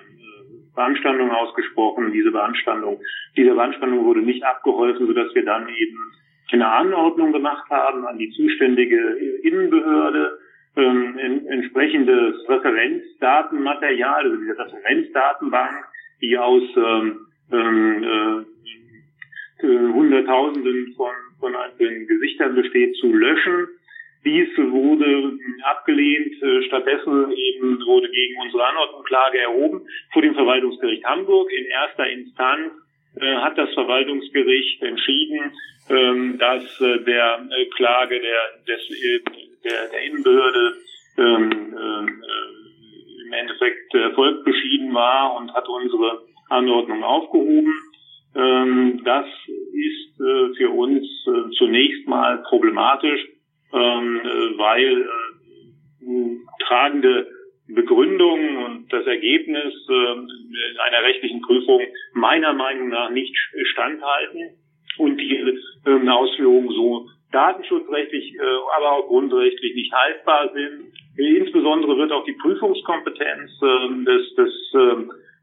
Beanstandung 0.75 1.31
ausgesprochen. 1.31 2.13
Diese 2.13 2.31
Beanstandung, 2.31 3.01
diese 3.37 3.55
Beanstandung 3.55 4.05
wurde 4.05 4.23
nicht 4.23 4.45
abgeholfen, 4.45 5.07
sodass 5.07 5.35
wir 5.35 5.45
dann 5.45 5.69
eben 5.69 5.99
eine 6.53 6.69
Anordnung 6.69 7.33
gemacht 7.33 7.69
haben 7.71 8.07
an 8.07 8.19
die 8.19 8.31
zuständige 8.31 8.99
Innenbehörde, 9.43 10.39
ähm, 10.77 11.19
in, 11.19 11.47
entsprechendes 11.49 12.49
Referenzdatenmaterial, 12.49 14.25
also 14.25 14.37
diese 14.37 14.59
Referenzdatenbank, 14.59 15.85
die 16.23 16.39
aus 16.39 16.63
ähm, 16.77 17.27
ähm, 17.53 18.05
äh, 19.63 19.67
Hunderttausenden 19.67 20.95
von, 20.97 21.13
von 21.41 21.57
einzelnen 21.57 22.07
Gesichtern 22.07 22.55
besteht, 22.55 22.97
zu 22.97 23.13
löschen. 23.13 23.69
Dies 24.25 24.49
wurde 24.57 25.39
abgelehnt. 25.65 26.35
Stattdessen 26.67 27.33
eben 27.33 27.79
wurde 27.87 28.09
gegen 28.11 28.41
unsere 28.41 28.65
Anordnung 28.67 29.05
Klage 29.05 29.39
erhoben 29.39 29.83
vor 30.13 30.23
dem 30.23 30.35
Verwaltungsgericht 30.35 31.05
Hamburg. 31.05 31.51
In 31.53 31.65
erster 31.67 32.09
Instanz 32.09 32.73
äh, 33.21 33.37
hat 33.37 33.57
das 33.59 33.73
Verwaltungsgericht 33.75 34.83
entschieden, 34.83 35.53
ähm, 35.89 36.39
dass 36.39 36.63
äh, 36.81 37.01
der 37.05 37.49
äh, 37.51 37.65
Klage 37.77 38.21
der, 38.21 38.77
des, 38.77 38.91
äh, 38.91 39.21
der, 39.65 39.89
der 39.91 40.03
Innenbehörde 40.03 40.77
ähm, 41.17 41.75
äh, 41.77 43.25
im 43.27 43.33
Endeffekt 43.33 43.95
Erfolg 43.95 44.45
beschieden 44.45 44.95
war 44.95 45.37
und 45.37 45.53
hat 45.53 45.69
unsere 45.69 46.23
Anordnung 46.49 47.03
aufgehoben. 47.05 47.75
Ähm, 48.35 49.03
das 49.05 49.27
ist 49.73 50.21
äh, 50.21 50.55
für 50.57 50.71
uns 50.71 51.05
äh, 51.27 51.51
zunächst 51.57 52.07
mal 52.07 52.43
problematisch, 52.49 53.21
ähm, 53.73 54.21
äh, 54.23 54.59
weil 54.59 55.03
äh, 55.03 56.37
tragende 56.67 57.29
Begründung 57.69 58.65
und 58.65 58.93
das 58.93 59.07
Ergebnis 59.07 59.75
äh, 59.89 60.81
einer 60.81 61.03
rechtlichen 61.03 61.43
Prüfung 61.43 61.81
meiner 62.15 62.53
Meinung 62.55 62.89
nach 62.89 63.11
nicht 63.11 63.37
standhalten 63.73 64.57
und 64.99 65.19
die 65.21 65.37
äh, 65.85 66.09
Ausführungen 66.09 66.71
so 66.71 67.09
datenschutzrechtlich, 67.33 68.35
äh, 68.35 68.77
aber 68.77 68.93
auch 68.93 69.09
grundrechtlich 69.09 69.75
nicht 69.75 69.93
haltbar 69.93 70.51
sind. 70.53 70.93
Insbesondere 71.17 71.97
wird 71.99 72.13
auch 72.13 72.25
die 72.25 72.33
Prüfungskompetenz 72.41 73.51
äh, 73.63 74.05
des, 74.05 74.35
des 74.35 74.75
äh, 74.75 74.97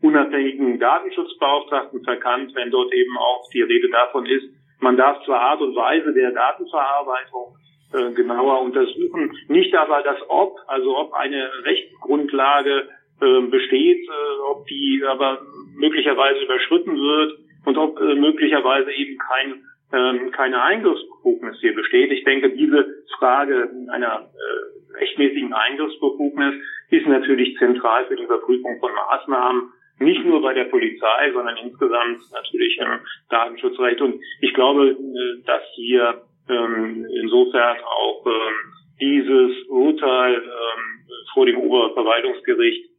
unabhängigen 0.05 0.79
Datenschutzbeauftragten 0.79 2.03
verkannt, 2.03 2.53
wenn 2.55 2.71
dort 2.71 2.93
eben 2.93 3.17
auch 3.17 3.49
die 3.53 3.61
Rede 3.61 3.89
davon 3.89 4.25
ist, 4.25 4.45
man 4.79 4.97
darf 4.97 5.23
zwar 5.25 5.41
Art 5.41 5.61
und 5.61 5.75
Weise 5.75 6.13
der 6.13 6.31
Datenverarbeitung 6.31 7.57
äh, 7.93 8.11
genauer 8.13 8.61
untersuchen, 8.61 9.37
nicht 9.47 9.73
aber 9.75 10.01
das 10.03 10.17
Ob, 10.27 10.57
also 10.67 10.97
ob 10.97 11.13
eine 11.13 11.49
Rechtsgrundlage 11.63 12.89
äh, 13.21 13.41
besteht, 13.47 14.07
äh, 14.07 14.41
ob 14.51 14.67
die 14.67 15.01
aber 15.07 15.41
möglicherweise 15.75 16.43
überschritten 16.43 16.97
wird 16.97 17.39
und 17.65 17.77
ob 17.77 17.99
äh, 17.99 18.15
möglicherweise 18.15 18.91
eben 18.91 19.17
kein, 19.17 19.63
ähm, 19.93 20.31
keine 20.31 20.61
Eingriffsbefugnis 20.61 21.57
hier 21.61 21.73
besteht. 21.73 22.11
Ich 22.11 22.23
denke, 22.25 22.51
diese 22.51 22.85
Frage 23.17 23.69
einer 23.89 24.29
äh, 24.33 24.97
rechtmäßigen 24.97 25.53
Eingriffsbefugnis 25.53 26.55
ist 26.89 27.07
natürlich 27.07 27.57
zentral 27.57 28.05
für 28.05 28.15
die 28.15 28.23
Überprüfung 28.23 28.79
von 28.79 28.91
Maßnahmen 28.93 29.71
nicht 29.99 30.25
nur 30.25 30.41
bei 30.41 30.53
der 30.53 30.65
Polizei, 30.65 31.31
sondern 31.33 31.57
insgesamt 31.57 32.19
natürlich 32.31 32.77
im 32.77 32.99
Datenschutzrecht. 33.29 34.01
Und 34.01 34.21
ich 34.41 34.53
glaube, 34.53 34.89
äh, 34.89 35.45
dass 35.45 35.63
hier 35.75 36.21
ähm, 36.49 37.05
insofern 37.21 37.77
auch 37.83 38.25
ähm, 38.25 38.55
dieses 38.99 39.67
Urteil 39.67 40.35
ähm, 40.35 41.07
vor 41.33 41.45
dem 41.45 41.57
Oberverwaltungsgericht 41.57 42.89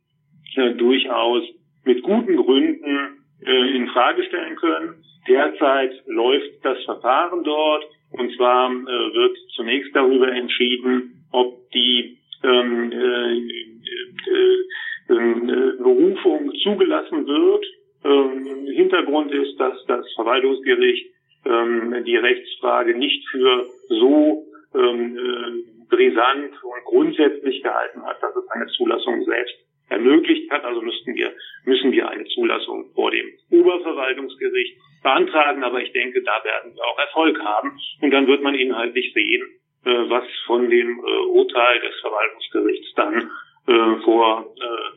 äh, 0.57 0.73
durchaus 0.75 1.43
mit 1.85 2.03
guten 2.03 2.37
Gründen 2.37 3.25
äh, 3.45 3.77
in 3.77 3.89
Frage 3.89 4.25
stellen 4.25 4.57
können. 4.57 5.03
Derzeit 5.29 5.93
läuft 6.07 6.65
das 6.65 6.83
Verfahren 6.85 7.45
dort 7.45 7.85
und 8.13 8.33
zwar 8.37 8.71
wird 8.71 9.37
zunächst 9.57 9.95
darüber 9.95 10.29
entschieden, 10.29 11.27
ob 11.33 11.69
die 11.73 12.19
ähm, 12.45 12.93
äh, 12.93 13.37
äh, 13.37 14.65
äh, 15.09 15.83
Berufung 15.83 16.53
zugelassen 16.63 17.27
wird. 17.27 17.67
Ähm, 18.05 18.67
Hintergrund 18.75 19.33
ist, 19.33 19.59
dass 19.59 19.85
das 19.87 20.07
Verwaltungsgericht 20.15 21.07
ähm, 21.45 22.05
die 22.05 22.17
Rechtsfrage 22.17 22.97
nicht 22.97 23.27
für 23.29 23.67
so 23.89 24.45
ähm, 24.75 25.17
äh, 25.17 25.77
brisant 25.89 26.53
und 26.63 26.85
grundsätzlich 26.85 27.63
gehalten 27.63 28.05
hat, 28.05 28.23
dass 28.23 28.35
es 28.35 28.49
eine 28.51 28.67
Zulassung 28.67 29.25
selbst 29.25 29.55
ermöglicht 29.89 30.51
hat. 30.51 30.65
Also 30.65 30.83
müssten 30.83 31.15
wir, 31.15 31.33
müssen 31.65 31.93
wir 31.93 32.09
eine 32.09 32.25
Zulassung 32.25 32.91
vor 32.95 33.11
dem 33.11 33.27
Oberverwaltungsgericht 33.51 34.77
beantragen. 35.03 35.63
Aber 35.63 35.81
ich 35.81 35.93
denke, 35.93 36.23
da 36.23 36.43
werden 36.45 36.75
wir 36.75 36.85
auch 36.85 36.99
Erfolg 36.99 37.39
haben. 37.41 37.79
Und 38.01 38.11
dann 38.11 38.27
wird 38.27 38.43
man 38.43 38.55
inhaltlich 38.55 39.13
sehen, 39.15 39.43
äh, 39.85 40.11
was 40.11 40.25
von 40.47 40.69
dem 40.69 40.99
äh, 40.99 41.27
Urteil 41.29 41.81
des 41.81 41.95
Verwaltungsgerichts 42.01 42.93
dann 42.97 43.31
äh, 43.67 43.97
vor 44.05 44.55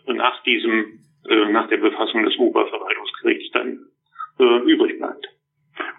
äh, 0.08 0.14
nach 0.14 0.42
diesem 0.44 1.00
äh, 1.28 1.52
nach 1.52 1.68
der 1.68 1.78
Befassung 1.78 2.24
des 2.24 2.38
Oberverwaltungsgerichts 2.38 3.52
dann 3.52 3.80
äh, 4.40 4.60
übrig 4.72 4.98
bleibt. 4.98 5.28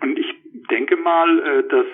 Und 0.02 0.18
ich 0.18 0.34
denke 0.70 0.96
mal, 0.96 1.38
äh, 1.38 1.68
dass 1.68 1.86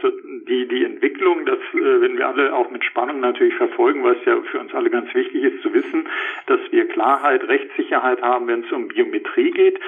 die, 0.49 0.69
die 0.69 0.85
Entwicklung, 0.85 1.45
das 1.45 1.59
äh, 1.73 2.01
werden 2.01 2.19
wir 2.19 2.29
alle 2.29 2.55
auch 2.55 2.71
mit 2.71 2.85
Spannung 2.85 3.21
natürlich 3.21 3.55
verfolgen, 3.55 4.05
weil 4.05 4.17
es 4.17 4.25
ja 4.25 4.41
für 4.43 4.61
uns 4.61 4.73
alle 4.75 4.91
ganz 4.91 5.13
wichtig 5.15 5.43
ist 5.43 5.63
zu 5.63 5.73
wissen, 5.73 6.09
dass 6.47 6.61
wir 6.71 6.87
Klarheit, 6.89 7.47
Rechtssicherheit 7.49 8.23
haben, 8.23 8.47
wenn 8.47 8.65
es 8.65 8.73
um 8.73 8.89
Biometrie 8.89 9.51
geht. 9.51 9.81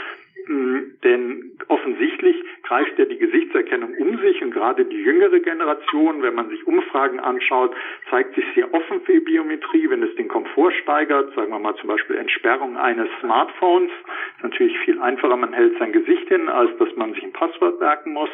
Denn 0.48 1.52
offensichtlich 1.68 2.36
greift 2.62 2.98
ja 2.98 3.04
die 3.04 3.18
Gesichtserkennung 3.18 3.94
um 3.98 4.18
sich 4.18 4.42
und 4.42 4.50
gerade 4.52 4.86
die 4.86 5.02
jüngere 5.02 5.40
Generation, 5.40 6.22
wenn 6.22 6.34
man 6.34 6.48
sich 6.48 6.66
Umfragen 6.66 7.20
anschaut, 7.20 7.76
zeigt 8.08 8.34
sich 8.34 8.44
sehr 8.54 8.72
offen 8.72 9.02
für 9.02 9.20
Biometrie, 9.20 9.90
wenn 9.90 10.02
es 10.02 10.14
den 10.16 10.28
Komfort 10.28 10.72
steigert, 10.82 11.34
sagen 11.34 11.50
wir 11.50 11.58
mal 11.58 11.76
zum 11.76 11.88
Beispiel 11.88 12.16
Entsperrung 12.16 12.78
eines 12.78 13.08
Smartphones, 13.20 13.90
ist 14.36 14.42
natürlich 14.42 14.78
viel 14.80 14.98
einfacher, 15.00 15.36
man 15.36 15.52
hält 15.52 15.78
sein 15.78 15.92
Gesicht 15.92 16.28
hin, 16.28 16.48
als 16.48 16.74
dass 16.78 16.96
man 16.96 17.12
sich 17.12 17.22
ein 17.22 17.32
Passwort 17.32 17.78
merken 17.78 18.14
muss. 18.14 18.30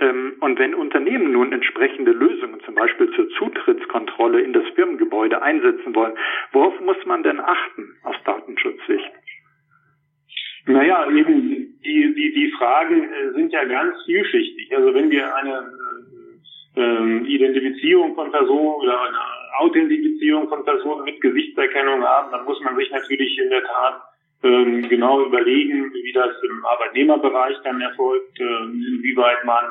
Ähm, 0.00 0.34
und 0.40 0.58
wenn 0.58 0.74
Unternehmen 0.74 1.32
nun 1.32 1.52
entsprechende 1.52 2.10
Lösungen, 2.10 2.60
zum 2.64 2.74
Beispiel 2.74 3.10
zur 3.12 3.28
Zutrittskontrolle 3.30 4.40
in 4.40 4.52
das 4.52 4.66
Firmengebäude 4.74 5.40
einsetzen 5.40 5.94
wollen, 5.94 6.14
worauf 6.52 6.78
muss 6.80 6.98
man 7.06 7.22
denn 7.22 7.40
achten 7.40 7.96
aus 8.02 8.16
Datenschutzsicht? 8.24 9.12
Naja, 10.66 11.08
eben 11.10 11.78
die, 11.84 12.14
die, 12.14 12.32
die 12.34 12.52
Fragen 12.58 13.04
äh, 13.04 13.32
sind 13.34 13.52
ja 13.52 13.64
ganz 13.64 13.94
vielschichtig. 14.04 14.76
Also 14.76 14.92
wenn 14.94 15.10
wir 15.10 15.34
eine 15.36 15.70
äh, 16.76 16.80
äh, 16.80 17.18
Identifizierung 17.26 18.14
von 18.16 18.32
Personen 18.32 18.74
oder 18.74 19.00
eine 19.00 19.18
Authentifizierung 19.58 20.48
von 20.48 20.64
Personen 20.64 21.04
mit 21.04 21.20
Gesichtserkennung 21.20 22.02
haben, 22.02 22.32
dann 22.32 22.44
muss 22.44 22.60
man 22.62 22.76
sich 22.76 22.90
natürlich 22.90 23.38
in 23.38 23.50
der 23.50 23.62
Tat 23.62 24.02
äh, 24.42 24.82
genau 24.88 25.24
überlegen, 25.24 25.92
wie 25.94 26.12
das 26.12 26.34
im 26.42 26.66
Arbeitnehmerbereich 26.66 27.56
dann 27.62 27.80
erfolgt, 27.80 28.40
äh, 28.40 28.64
inwieweit 28.64 29.44
man 29.44 29.64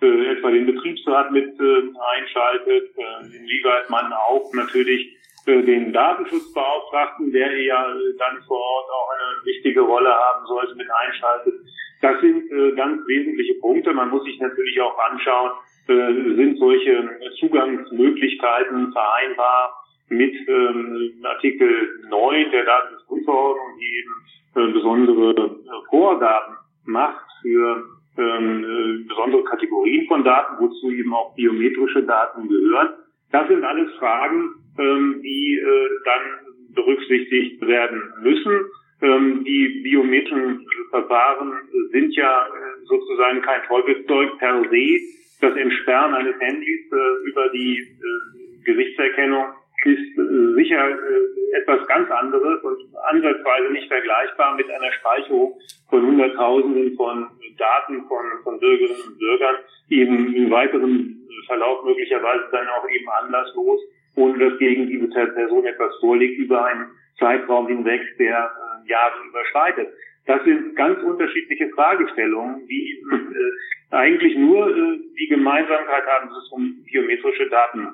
äh, 0.00 0.06
äh, 0.06 0.32
etwa 0.32 0.50
den 0.50 0.64
Betriebsrat 0.64 1.30
mit 1.30 1.60
äh, 1.60 1.82
einschaltet, 2.16 2.90
inwieweit 3.32 3.90
man 3.90 4.12
auch 4.12 4.50
natürlich 4.54 5.16
den 5.46 5.92
Datenschutzbeauftragten, 5.92 7.32
der 7.32 7.56
ja 7.62 7.86
dann 8.18 8.42
vor 8.46 8.58
Ort 8.58 8.86
auch 8.90 9.10
eine 9.14 9.46
wichtige 9.46 9.80
Rolle 9.80 10.10
haben 10.10 10.46
sollte, 10.46 10.74
mit 10.74 10.88
einschaltet. 10.90 11.54
Das 12.02 12.20
sind 12.20 12.50
äh, 12.50 12.72
ganz 12.72 13.06
wesentliche 13.06 13.54
Punkte. 13.54 13.92
Man 13.92 14.10
muss 14.10 14.24
sich 14.24 14.38
natürlich 14.40 14.80
auch 14.80 14.98
anschauen, 15.10 15.52
äh, 15.88 16.34
sind 16.36 16.58
solche 16.58 17.08
Zugangsmöglichkeiten 17.38 18.92
vereinbar 18.92 19.82
mit 20.08 20.34
ähm, 20.48 21.12
Artikel 21.24 22.00
9 22.08 22.50
der 22.50 22.64
Datenschutzgrundverordnung, 22.64 23.78
die 23.80 23.98
eben 23.98 24.68
äh, 24.68 24.72
besondere 24.72 25.30
äh, 25.32 25.88
Vorgaben 25.90 26.56
macht 26.84 27.24
für 27.42 27.84
ähm, 28.18 28.64
äh, 28.64 29.08
besondere 29.08 29.44
Kategorien 29.44 30.06
von 30.06 30.24
Daten, 30.24 30.56
wozu 30.58 30.90
eben 30.90 31.12
auch 31.14 31.34
biometrische 31.34 32.02
Daten 32.02 32.48
gehören. 32.48 32.90
Das 33.32 33.48
sind 33.48 33.64
alles 33.64 33.92
Fragen, 33.98 34.54
ähm, 34.78 35.20
die 35.22 35.58
äh, 35.58 35.88
dann 36.04 36.54
berücksichtigt 36.74 37.60
werden 37.66 38.02
müssen. 38.22 38.70
Ähm, 39.02 39.44
die 39.44 39.80
biometrischen 39.82 40.66
Verfahren 40.90 41.52
sind 41.92 42.14
ja 42.14 42.46
äh, 42.46 42.84
sozusagen 42.84 43.42
kein 43.42 43.62
Teufelszeug 43.64 44.38
per 44.38 44.62
se. 44.70 45.00
Das 45.40 45.54
Entsperren 45.56 46.14
eines 46.14 46.38
Handys 46.40 46.92
äh, 46.92 47.28
über 47.28 47.48
die 47.50 47.78
äh, 47.78 48.64
Gesichtserkennung 48.64 49.44
ist 49.84 50.18
äh, 50.18 50.54
sicher 50.54 50.90
äh, 50.90 51.60
etwas 51.60 51.86
ganz 51.86 52.10
anderes 52.10 52.62
und 52.62 52.78
ansatzweise 53.10 53.72
nicht 53.72 53.88
vergleichbar 53.88 54.56
mit 54.56 54.68
einer 54.70 54.92
Speicherung 54.92 55.58
von 55.90 56.06
Hunderttausenden 56.06 56.96
von 56.96 57.28
Daten 57.58 58.04
von, 58.08 58.24
von 58.42 58.58
Bürgerinnen 58.58 59.00
und 59.06 59.18
Bürgern, 59.18 59.56
eben 59.88 60.34
im 60.34 60.50
weiteren 60.50 61.26
Verlauf 61.46 61.84
möglicherweise 61.84 62.44
dann 62.50 62.68
auch 62.68 62.88
eben 62.88 63.08
anlasslos, 63.08 63.80
ohne 64.16 64.38
dass 64.38 64.58
gegen 64.58 64.88
diese 64.88 65.08
Person 65.08 65.64
etwas 65.64 65.94
vorliegt, 66.00 66.38
über 66.38 66.64
einen 66.64 66.86
Zeitraum 67.18 67.68
hinweg, 67.68 68.00
der 68.18 68.50
äh, 68.50 68.90
Jahre 68.90 69.14
überschreitet. 69.28 69.88
Das 70.26 70.42
sind 70.44 70.74
ganz 70.74 71.02
unterschiedliche 71.02 71.68
Fragestellungen, 71.70 72.66
die 72.66 73.02
äh, 73.12 73.94
eigentlich 73.94 74.36
nur 74.36 74.68
äh, 74.68 74.98
die 75.18 75.28
Gemeinsamkeit 75.28 76.04
haben, 76.06 76.28
dass 76.28 76.38
es 76.38 76.50
um 76.50 76.82
biometrische 76.84 77.48
Daten 77.48 77.88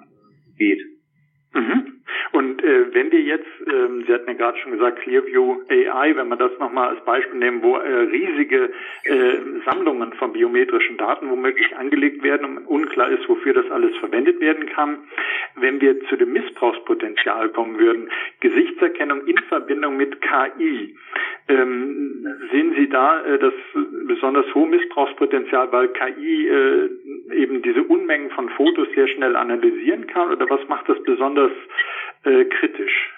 geht. 0.56 0.80
Mhm. 1.54 2.02
Und 2.32 2.62
äh, 2.64 2.94
wenn 2.94 3.10
wir 3.12 3.20
jetzt, 3.20 3.46
ähm, 3.66 4.04
Sie 4.06 4.12
hatten 4.12 4.28
ja 4.28 4.34
gerade 4.34 4.58
schon 4.58 4.72
gesagt, 4.72 5.00
Clearview 5.00 5.60
AI, 5.68 6.16
wenn 6.16 6.28
wir 6.28 6.36
das 6.36 6.52
nochmal 6.58 6.88
als 6.88 7.04
Beispiel 7.04 7.38
nehmen, 7.38 7.62
wo 7.62 7.76
äh, 7.76 7.88
riesige 8.04 8.70
äh, 9.04 9.34
Sammlungen 9.66 10.12
von 10.14 10.32
biometrischen 10.32 10.96
Daten 10.96 11.30
womöglich 11.30 11.76
angelegt 11.76 12.22
werden 12.22 12.56
und 12.56 12.66
unklar 12.66 13.10
ist, 13.10 13.28
wofür 13.28 13.52
das 13.52 13.70
alles 13.70 13.94
verwendet 13.96 14.40
werden 14.40 14.66
kann, 14.66 14.98
wenn 15.56 15.80
wir 15.80 16.00
zu 16.06 16.16
dem 16.16 16.32
Missbrauchspotenzial 16.32 17.50
kommen 17.50 17.78
würden, 17.78 18.10
Gesichtserkennung 18.40 19.26
in 19.26 19.38
Verbindung 19.48 19.96
mit 19.96 20.20
KI, 20.22 20.96
ähm, 21.48 22.26
sehen 22.52 22.74
Sie 22.76 22.88
da 22.88 23.20
äh, 23.24 23.38
das 23.38 23.52
besonders 24.06 24.46
hohe 24.54 24.68
Missbrauchspotenzial, 24.68 25.72
weil 25.72 25.88
KI 25.88 26.48
äh, 26.48 26.88
eben 27.34 27.62
diese 27.62 27.82
Unmengen 27.82 28.30
von 28.30 28.48
Fotos 28.50 28.86
sehr 28.94 29.08
schnell 29.08 29.34
analysieren 29.34 30.06
kann? 30.06 30.30
Oder 30.30 30.48
was 30.48 30.66
macht 30.68 30.88
das 30.88 31.02
besonders 31.02 31.41
äh, 32.24 32.44
kritisch? 32.44 33.10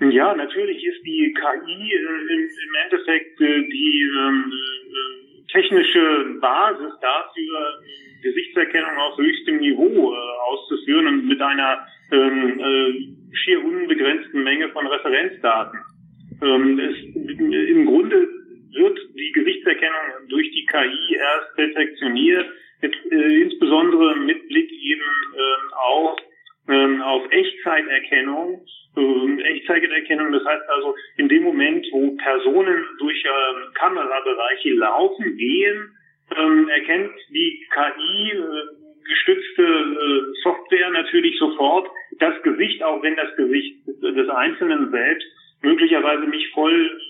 Ja, 0.00 0.34
natürlich 0.34 0.84
ist 0.84 1.04
die 1.04 1.34
KI 1.34 1.92
äh, 1.92 2.34
im, 2.34 2.74
Endeffekt 2.84 3.40
äh, 3.40 3.62
die 3.68 4.10
ähm, 4.16 4.52
äh, 4.52 5.52
technische 5.52 6.38
Basis 6.40 6.92
dafür, 7.00 7.80
Gesichtserkennung 8.22 8.96
auf 8.96 9.18
höchstem 9.18 9.58
Niveau 9.58 10.12
äh, 10.12 10.16
auszuführen 10.50 11.06
und 11.06 11.26
mit 11.26 11.40
einer 11.40 11.86
ähm, 12.12 12.60
äh, 12.60 13.34
schier 13.34 13.64
unbegrenzten 13.64 14.42
Menge 14.42 14.68
von 14.70 14.86
Referenzdaten. 14.86 15.78
Ähm, 16.42 16.78
es, 16.78 16.96
Im 17.14 17.86
Grunde 17.86 18.28
wird 18.72 18.98
die 19.14 19.32
Gesichtserkennung 19.32 20.28
durch 20.28 20.50
die 20.50 20.66
KI 20.66 21.14
erst 21.14 21.54
perfektioniert, 21.56 22.46
mit, 22.80 22.94
äh, 23.10 23.40
insbesondere 23.42 24.16
mit 24.16 24.48
Blick 24.48 24.70
eben 24.70 25.02
äh, 25.34 25.74
auf 25.74 26.16
ähm, 26.68 27.02
auf 27.02 27.30
Echtzeiterkennung. 27.30 28.64
Ähm, 28.96 29.38
Echtzeiterkennung, 29.40 30.32
das 30.32 30.44
heißt 30.44 30.68
also 30.68 30.94
in 31.16 31.28
dem 31.28 31.42
Moment, 31.42 31.86
wo 31.92 32.16
Personen 32.16 32.84
durch 32.98 33.24
ähm, 33.24 33.72
Kamerabereiche 33.74 34.74
laufen, 34.74 35.36
gehen, 35.36 35.96
ähm, 36.36 36.68
erkennt 36.68 37.12
die 37.30 37.66
KI 37.72 38.32
äh, 38.32 38.78
äh, 39.58 40.20
Software 40.42 40.90
natürlich 40.90 41.38
sofort 41.38 41.88
das 42.18 42.40
Gesicht, 42.42 42.82
auch 42.82 43.02
wenn 43.02 43.16
das 43.16 43.34
Gesicht 43.36 43.86
des 43.86 44.28
Einzelnen 44.28 44.90
selbst 44.90 45.26
möglicherweise 45.62 46.24
nicht 46.24 46.52
voll 46.52 47.00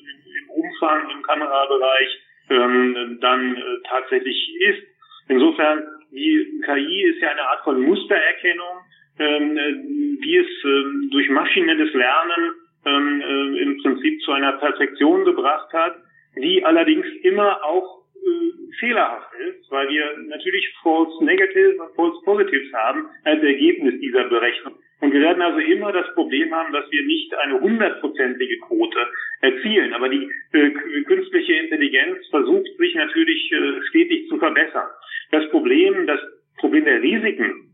im 0.41 0.51
Umfang 0.51 1.11
im 1.11 1.23
Kamerabereich 1.23 2.19
ähm, 2.51 3.19
dann 3.21 3.57
äh, 3.57 3.61
tatsächlich 3.89 4.55
ist. 4.61 4.83
Insofern, 5.29 5.83
die 6.11 6.63
KI 6.65 7.03
ist 7.03 7.21
ja 7.21 7.31
eine 7.31 7.43
Art 7.43 7.65
von 7.65 7.81
Mustererkennung 7.83 8.79
ähm, 9.19 10.19
die 10.23 10.37
es 10.37 10.65
ähm, 10.65 11.09
durch 11.11 11.29
maschinelles 11.31 11.93
Lernen 11.93 12.53
ähm, 12.87 13.21
äh, 13.21 13.63
im 13.63 13.79
Prinzip 13.83 14.21
zu 14.23 14.33
einer 14.33 14.53
Perfektion 14.53 15.25
gebracht 15.25 15.73
hat, 15.73 15.97
die 16.37 16.65
allerdings 16.65 17.07
immer 17.23 17.65
auch 17.65 18.05
äh, 18.15 18.77
fehlerhaft 18.79 19.33
ist, 19.49 19.71
weil 19.71 19.89
wir 19.89 20.05
natürlich 20.29 20.73
False 20.83 21.25
Negatives 21.25 21.79
und 21.79 21.95
False 21.97 22.19
Positives 22.25 22.73
haben 22.73 23.07
als 23.25 23.43
Ergebnis 23.43 24.01
dieser 24.01 24.25
Berechnung. 24.25 24.75
Und 25.01 25.13
wir 25.13 25.21
werden 25.21 25.43
also 25.43 25.59
immer 25.59 25.93
das 25.93 26.13
Problem 26.15 26.53
haben, 26.53 26.73
dass 26.73 26.91
wir 26.91 27.05
nicht 27.07 27.33
eine 27.35 27.61
hundertprozentige 27.61 28.59
Quote 28.67 28.99
erzielen. 29.41 29.95
Aber 29.95 30.09
die 30.09 30.29
äh, 30.53 30.71
künstliche 31.05 31.55
Intelligenz 31.55 32.27
versucht 32.31 32.67
sich 32.79 32.95
natürlich 32.95 33.53
äh, 33.53 33.83
stetig 33.89 34.29
zu 34.29 34.39
verbessern. 34.39 34.89
Das 35.31 35.49
Problem, 35.51 36.07
das 36.07 36.21
Problem 36.59 36.85
der 36.85 37.01
Risiken 37.01 37.68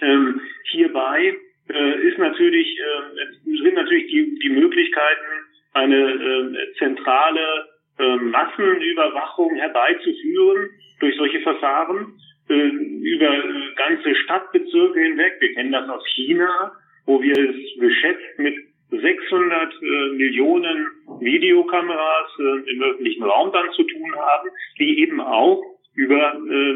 ähm, 0.00 0.40
hierbei 0.70 1.36
äh, 1.68 2.08
ist 2.08 2.18
natürlich, 2.18 2.78
äh, 2.78 3.56
sind 3.62 3.74
natürlich 3.74 4.06
die, 4.08 4.38
die 4.42 4.50
Möglichkeiten, 4.50 5.26
eine 5.72 5.96
äh, 5.96 6.74
zentrale 6.78 7.68
äh, 7.98 8.16
Massenüberwachung 8.16 9.54
herbeizuführen 9.54 10.70
durch 10.98 11.16
solche 11.16 11.40
Verfahren 11.40 12.14
äh, 12.48 12.54
über 12.54 13.42
ganze 13.76 14.14
Stadtbezirke 14.16 15.00
hinweg. 15.00 15.36
Wir 15.38 15.54
kennen 15.54 15.72
das 15.72 15.88
aus 15.88 16.04
China, 16.14 16.72
wo 17.06 17.22
wir 17.22 17.36
es 17.36 17.80
geschätzt 17.80 18.38
mit 18.38 18.56
600 18.90 19.72
äh, 19.72 19.86
Millionen 20.16 20.88
Videokameras 21.20 22.30
äh, 22.38 22.70
im 22.72 22.82
öffentlichen 22.82 23.22
Raum 23.22 23.52
dann 23.52 23.70
zu 23.72 23.84
tun 23.84 24.14
haben, 24.16 24.48
die 24.78 24.98
eben 25.00 25.20
auch 25.20 25.62
über, 25.94 26.34
äh, 26.34 26.72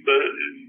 über 0.00 0.22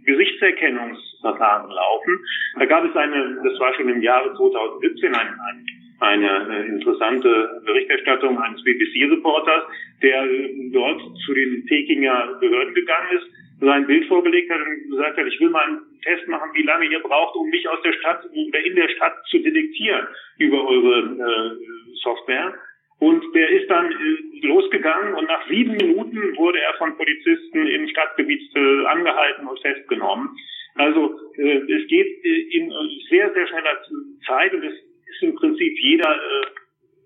Gesichtserkennungsverfahren 0.09 1.69
laufen. 1.69 2.19
Da 2.57 2.65
gab 2.65 2.83
es 2.85 2.95
eine, 2.95 3.37
das 3.43 3.59
war 3.59 3.73
schon 3.75 3.89
im 3.89 4.01
Jahre 4.01 4.33
2017, 4.35 5.13
ein, 5.13 5.27
ein, 5.27 5.65
eine 5.99 6.29
äh, 6.49 6.67
interessante 6.67 7.61
Berichterstattung 7.65 8.39
eines 8.41 8.63
BBC-Reporters, 8.63 9.63
der 10.01 10.23
äh, 10.23 10.71
dort 10.71 11.01
zu 11.25 11.33
den 11.33 11.65
Pekinger 11.65 12.37
Behörden 12.39 12.73
gegangen 12.73 13.17
ist, 13.17 13.27
sein 13.61 13.85
Bild 13.85 14.07
vorgelegt 14.07 14.49
hat 14.49 14.61
und 14.61 14.89
gesagt 14.89 15.17
hat, 15.17 15.27
ich 15.27 15.39
will 15.39 15.49
mal 15.49 15.65
einen 15.65 15.81
Test 16.01 16.27
machen, 16.27 16.49
wie 16.53 16.63
lange 16.63 16.85
ihr 16.85 16.99
braucht, 16.99 17.35
um 17.35 17.49
mich 17.49 17.67
aus 17.67 17.81
der 17.83 17.93
Stadt 17.93 18.25
oder 18.25 18.65
in 18.65 18.75
der 18.75 18.87
Stadt 18.89 19.15
zu 19.29 19.39
detektieren 19.39 20.07
über 20.37 20.65
eure 20.65 20.99
äh, 20.99 21.95
Software. 22.01 22.53
Und 22.99 23.23
der 23.33 23.49
ist 23.49 23.69
dann 23.69 23.91
äh, 23.91 24.45
losgegangen 24.45 25.13
und 25.15 25.25
nach 25.27 25.47
sieben 25.47 25.77
Minuten 25.77 26.35
wurde 26.37 26.59
er 26.59 26.73
von 26.77 26.97
Polizisten 26.97 27.65
im 27.65 27.87
Stadtgebiet 27.87 28.41
angehalten 28.87 29.47
und 29.47 29.59
festgenommen. 29.61 30.35
Also 30.75 31.17
äh, 31.37 31.59
es 31.71 31.87
geht 31.87 32.25
äh, 32.25 32.57
in 32.57 32.71
sehr, 33.09 33.33
sehr 33.33 33.47
schneller 33.47 33.81
Zeit 34.25 34.53
und 34.53 34.63
es 34.63 34.73
ist 34.73 35.23
im 35.23 35.35
Prinzip 35.35 35.77
jeder 35.79 36.19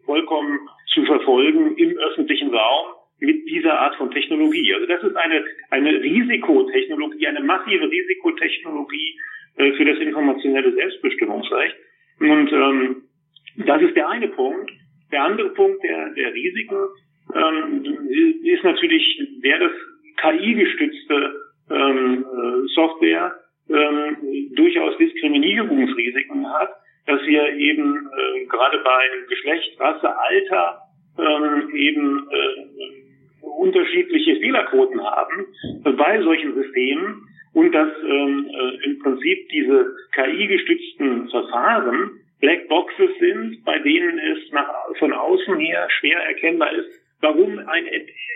vollkommen 0.06 0.60
zu 0.88 1.06
verfolgen 1.06 1.77
im 1.77 1.97
öffentlichen 1.97 2.53
Raum 2.53 2.95
mit 3.19 3.47
dieser 3.47 3.79
Art 3.79 3.95
von 3.95 4.12
Technologie. 4.12 4.73
Also 4.73 4.88
das 4.88 5.03
ist 5.03 5.15
eine, 5.15 5.45
eine 5.69 6.01
Risikotechnologie, 6.01 7.27
eine 7.27 7.39
massive 7.39 7.89
Risikotechnologie 7.89 9.19
für 9.56 9.86
das 9.86 9.99
informationelle 9.99 10.73
Selbstbestimmungsrecht. 10.73 11.75
Und 12.19 12.51
ähm, 12.51 13.03
das 13.65 13.82
ist 13.82 13.95
der 13.95 14.10
eine 14.10 14.27
Punkt. 14.27 14.69
Der 15.13 15.23
andere 15.23 15.49
Punkt 15.49 15.84
der, 15.84 16.10
der 16.15 16.34
Risiken 16.34 16.76
ähm, 17.36 17.86
ist 18.43 18.63
natürlich 18.63 19.21
der, 19.43 19.60
dass 19.60 19.71
KI-gestützte 20.17 21.36
ähm, 21.69 22.26
äh, 22.26 22.67
Software 22.73 23.32
ähm, 23.69 24.17
durchaus 24.56 24.97
Diskriminierungsrisiken 24.97 26.52
hat, 26.52 26.69
dass 27.06 27.21
wir 27.28 27.47
eben 27.54 27.95
äh, 27.95 28.45
gerade 28.45 28.80
bei 28.80 29.04
Geschlecht, 29.30 29.80
Rasse, 29.80 30.17
Alter 30.17 30.80
ähm, 31.19 31.76
eben 31.76 32.28
äh, 32.32 33.45
unterschiedliche 33.45 34.38
Fehlerquoten 34.38 34.99
haben 35.04 35.45
bei 35.95 36.21
solchen 36.23 36.56
Systemen 36.56 37.23
und 37.54 37.71
dass 37.71 37.89
ähm, 38.04 38.49
äh, 38.49 38.86
im 38.86 38.99
Prinzip 38.99 39.47
diese 39.49 39.95
KI-gestützten 40.13 41.30
Verfahren 41.30 42.22
Blackboxes 42.43 43.17
sind, 43.19 43.63
bei 43.63 43.79
denen 43.79 44.19
es 44.19 44.51
nach, 44.51 44.67
von 44.99 45.13
außen 45.13 45.58
her 45.60 45.88
schwer 45.97 46.19
erkennbar 46.19 46.73
ist, 46.73 46.89
warum 47.21 47.58
ein 47.58 47.88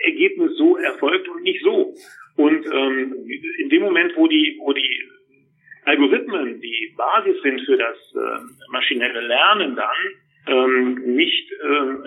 Ergebnis 0.04 0.56
so 0.56 0.78
erfolgt 0.78 1.28
und 1.28 1.42
nicht 1.42 1.62
so. 1.62 1.94
Und 2.36 2.64
ähm, 2.72 3.14
in 3.58 3.68
dem 3.68 3.82
Moment, 3.82 4.16
wo 4.16 4.26
die, 4.26 4.56
wo 4.60 4.72
die 4.72 5.02
Algorithmen, 5.84 6.58
die 6.58 6.94
Basis 6.96 7.42
sind 7.42 7.60
für 7.66 7.76
das 7.76 7.96
äh, 8.14 8.72
maschinelle 8.72 9.20
Lernen 9.20 9.76
dann, 9.76 10.56
ähm, 10.56 11.14
nicht 11.14 11.52
ähm, 11.62 12.02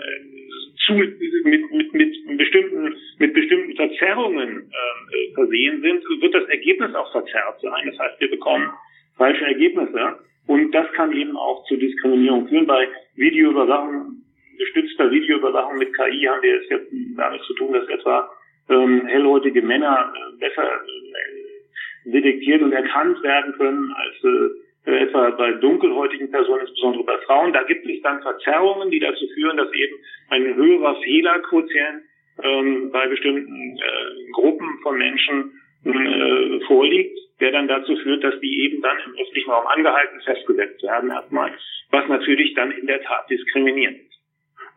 zu, 0.88 0.94
mit, 0.94 1.72
mit, 1.72 1.94
mit 1.94 2.38
bestimmten 2.40 2.96
mit 3.20 3.34
bestimmten 3.36 3.76
Verzerrungen 3.76 4.50
ähm, 4.50 5.34
versehen 5.36 5.82
sind, 5.82 6.04
wird 6.20 6.34
das 6.34 6.50
Ergebnis 6.50 6.96
auch 6.96 7.12
verzerrt 7.12 7.62
sein. 7.62 7.92
Das 7.92 8.00
heißt, 8.00 8.20
wir 8.20 8.32
bekommen 8.32 8.72
falsche 9.18 9.46
Ergebnisse 9.46 10.18
und 10.48 10.72
das 10.72 10.92
kann 10.94 11.12
eben 11.14 11.38
auch 11.38 11.64
zu 11.66 11.76
Diskriminierung 11.78 12.48
führen. 12.48 12.68
Bei 12.68 12.88
Videoüberwachung, 13.16 14.24
gestützter 14.58 15.12
Videoüberwachung 15.12 15.78
mit 15.78 15.94
KI 15.94 16.24
haben 16.24 16.42
wir 16.42 16.62
es 16.62 16.70
jetzt 16.70 16.92
damit 17.18 17.42
zu 17.44 17.54
tun, 17.56 17.74
dass 17.74 17.88
etwa 17.88 18.30
ähm, 18.70 19.06
hellhäutige 19.06 19.62
Männer 19.62 20.14
äh, 20.14 20.40
besser 20.40 20.64
äh, 20.64 22.10
detektiert 22.10 22.62
und 22.62 22.74
erkannt 22.74 23.22
werden 23.24 23.54
können 23.58 23.94
als 23.94 24.24
äh, 24.24 24.62
äh, 24.86 25.04
etwa 25.04 25.30
bei 25.32 25.52
dunkelhäutigen 25.54 26.32
Personen, 26.32 26.62
insbesondere 26.62 27.04
bei 27.04 27.18
Frauen. 27.20 27.54
Da 27.54 27.64
gibt 27.64 27.88
es 27.88 28.02
dann 28.02 28.22
Verzerrungen, 28.22 28.90
die 28.90 29.00
dazu 29.00 29.26
führen, 29.36 29.58
dass 29.58 29.72
eben 29.74 29.96
ein 30.30 30.56
höherer 30.56 30.96
Fehlerquotient 31.02 32.04
ähm, 32.42 32.90
bei 32.92 33.08
bestimmten 33.08 33.78
äh, 33.78 34.32
Gruppen 34.32 34.80
von 34.82 34.98
Menschen 34.98 35.52
äh, 35.86 36.60
vorliegt, 36.66 37.18
der 37.42 37.52
dann 37.52 37.68
dazu 37.68 37.96
führt, 37.98 38.24
dass 38.24 38.40
die 38.40 38.64
eben 38.64 38.82
dann 38.82 38.98
im 39.06 39.14
öffentlichen 39.20 39.52
Raum 39.52 39.68
angehalten 39.68 40.22
festgesetzt 40.22 40.82
werden 40.84 41.12
erstmal, 41.12 41.52
was 41.90 42.08
natürlich 42.08 42.54
dann 42.54 42.72
in 42.72 42.88
der 42.88 43.02
Tat 43.02 43.30
diskriminierend 43.30 43.98
ist. 43.98 44.12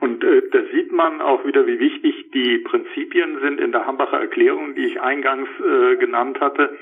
Und 0.01 0.23
äh, 0.25 0.43
da 0.51 0.59
sieht 0.73 0.93
man 0.93 1.21
auch 1.21 1.47
wieder, 1.47 1.67
wie 1.67 1.79
wichtig 1.79 2.31
die 2.33 2.59
Prinzipien 2.59 3.41
sind 3.41 3.61
in 3.61 3.73
der 3.73 3.87
Hambacher 3.87 4.21
Erklärung, 4.21 4.75
die 4.75 4.87
ich 4.87 5.01
eingangs 5.01 5.49
äh, 5.61 5.97
genannt 5.97 6.41
hatte, 6.41 6.77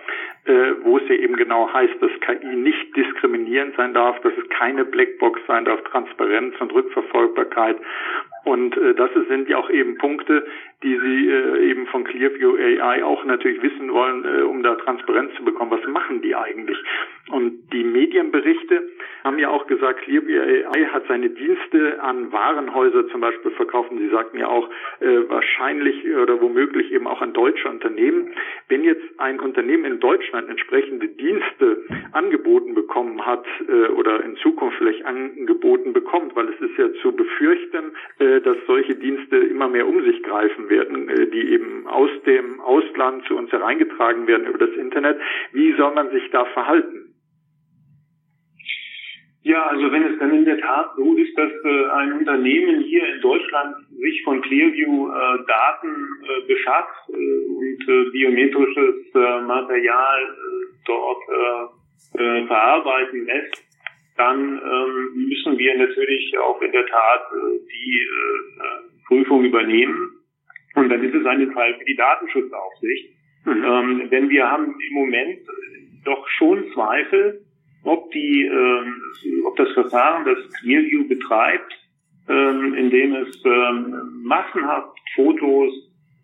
äh, 0.44 0.72
wo 0.82 0.98
es 0.98 1.08
ja 1.08 1.14
eben 1.14 1.36
genau 1.36 1.72
heißt, 1.72 2.00
dass 2.00 2.10
KI 2.20 2.56
nicht 2.56 2.96
diskriminierend 2.96 3.76
sein 3.76 3.94
darf, 3.94 4.20
dass 4.22 4.32
es 4.36 4.48
keine 4.48 4.84
Blackbox 4.84 5.40
sein 5.46 5.64
darf, 5.66 5.82
Transparenz 5.84 6.54
und 6.60 6.72
Rückverfolgbarkeit. 6.72 7.76
Und 8.44 8.76
äh, 8.76 8.94
das 8.94 9.10
sind 9.28 9.48
ja 9.48 9.58
auch 9.58 9.70
eben 9.70 9.98
Punkte, 9.98 10.44
die 10.82 10.98
Sie 10.98 11.28
äh, 11.28 11.70
eben 11.70 11.86
von 11.86 12.04
Clearview 12.04 12.56
AI 12.56 13.04
auch 13.04 13.24
natürlich 13.24 13.62
wissen 13.62 13.92
wollen, 13.92 14.24
äh, 14.24 14.42
um 14.42 14.62
da 14.62 14.74
Transparenz 14.76 15.34
zu 15.36 15.44
bekommen. 15.44 15.70
Was 15.70 15.86
machen 15.86 16.22
die 16.22 16.34
eigentlich? 16.34 16.78
Und 17.30 17.72
die 17.72 17.84
Medienberichte 17.84 18.82
haben 19.24 19.38
ja 19.38 19.48
auch 19.50 19.66
gesagt, 19.66 20.02
Clearview 20.02 20.40
AI 20.40 20.86
hat 20.86 21.04
seine 21.06 21.30
Dienste 21.30 22.02
an 22.02 22.32
Warenhäuser 22.32 23.08
zum 23.08 23.20
Beispiel 23.20 23.52
verkauft. 23.52 23.90
Und 23.90 23.98
Sie 23.98 24.08
sagten 24.08 24.38
ja 24.38 24.48
auch, 24.48 24.68
äh, 25.00 25.28
wahrscheinlich 25.28 26.04
oder 26.16 26.40
womöglich 26.40 26.90
eben 26.92 27.06
auch 27.06 27.20
an 27.20 27.32
deutsche 27.32 27.68
Unternehmen. 27.68 28.32
Wenn 28.68 28.84
jetzt 28.84 29.04
ein 29.18 29.40
Unternehmen 29.40 29.84
in 29.84 30.00
Deutschland 30.00 30.48
entsprechende 30.48 31.08
Dienste 31.08 31.84
angeboten 32.12 32.74
bekommen 32.74 33.24
hat 33.24 33.46
äh, 33.68 33.88
oder 33.92 34.22
in 34.24 34.36
Zukunft 34.36 34.78
vielleicht 34.78 35.04
angeboten 35.04 35.92
bekommt, 35.92 36.34
weil 36.34 36.48
es 36.48 36.60
ist 36.60 36.76
ja 36.76 36.92
zu 37.02 37.12
befürchten, 37.12 37.92
äh, 38.18 38.40
dass 38.40 38.56
solche 38.66 38.94
Dienste 38.94 39.36
immer 39.36 39.68
mehr 39.68 39.86
um 39.86 40.02
sich 40.04 40.22
greifen 40.22 40.68
werden, 40.72 41.08
äh, 41.08 41.30
die 41.30 41.52
eben 41.52 41.87
aus 41.87 42.11
dem 42.26 42.61
Ausland 42.61 43.24
zu 43.26 43.37
uns 43.37 43.52
hereingetragen 43.52 44.26
werden 44.26 44.46
über 44.46 44.58
das 44.58 44.74
Internet. 44.76 45.20
Wie 45.52 45.72
soll 45.76 45.94
man 45.94 46.11
sich 46.11 46.28
da 46.30 46.44
verhalten? 46.46 47.12
Ja, 49.44 49.66
also 49.66 49.90
wenn 49.90 50.04
es 50.04 50.18
dann 50.20 50.32
in 50.32 50.44
der 50.44 50.61
Tat 50.61 50.90
so 50.96 51.16
ist, 51.16 51.37
dass 51.37 51.50
äh, 51.64 51.85
ein 51.90 52.12
Unternehmen 52.12 52.80
hier 52.82 53.04
in 53.12 53.20
Deutschland 53.20 53.74
sich 53.98 54.22
von 54.22 54.40
Clearview 54.40 55.08
äh, 55.08 55.38
Daten 55.48 55.90
äh, 56.22 56.46
beschafft 56.46 57.08
äh, 57.08 57.12
und 57.12 57.88
äh, 57.88 58.11
biometrisches 58.11 59.12
Material 59.12 60.37
dort 60.87 61.22
verarbeiten 62.48 63.26
lässt, 63.26 63.62
dann 64.16 64.58
ähm, 64.58 65.26
müssen 65.28 65.58
wir 65.58 65.78
natürlich 65.78 66.37
auch 66.38 66.61
in 66.61 66.72
der 66.72 66.87
Tat 66.87 67.22
die 67.70 68.08
Prüfung 69.06 69.44
übernehmen. 69.44 70.21
Und 70.74 70.88
dann 70.88 71.02
ist 71.02 71.14
es 71.14 71.26
ein 71.26 71.52
Fall 71.52 71.74
für 71.78 71.85
die 71.85 71.96
Datenschutzaufsicht. 71.96 73.14
Mhm. 73.44 73.64
Ähm, 73.64 74.11
denn 74.11 74.28
wir 74.28 74.50
haben 74.50 74.74
im 74.88 74.94
Moment 74.94 75.40
doch 76.04 76.26
schon 76.28 76.64
Zweifel, 76.72 77.44
ob 77.85 78.11
die, 78.12 78.44
äh, 78.46 79.42
ob 79.44 79.56
das 79.56 79.70
Verfahren, 79.72 80.24
das 80.24 80.38
Clearview 80.61 81.08
betreibt, 81.08 81.72
äh, 82.28 82.78
indem 82.78 83.14
es 83.16 83.44
äh, 83.44 83.72
massenhaft 84.22 84.98
Fotos 85.14 85.72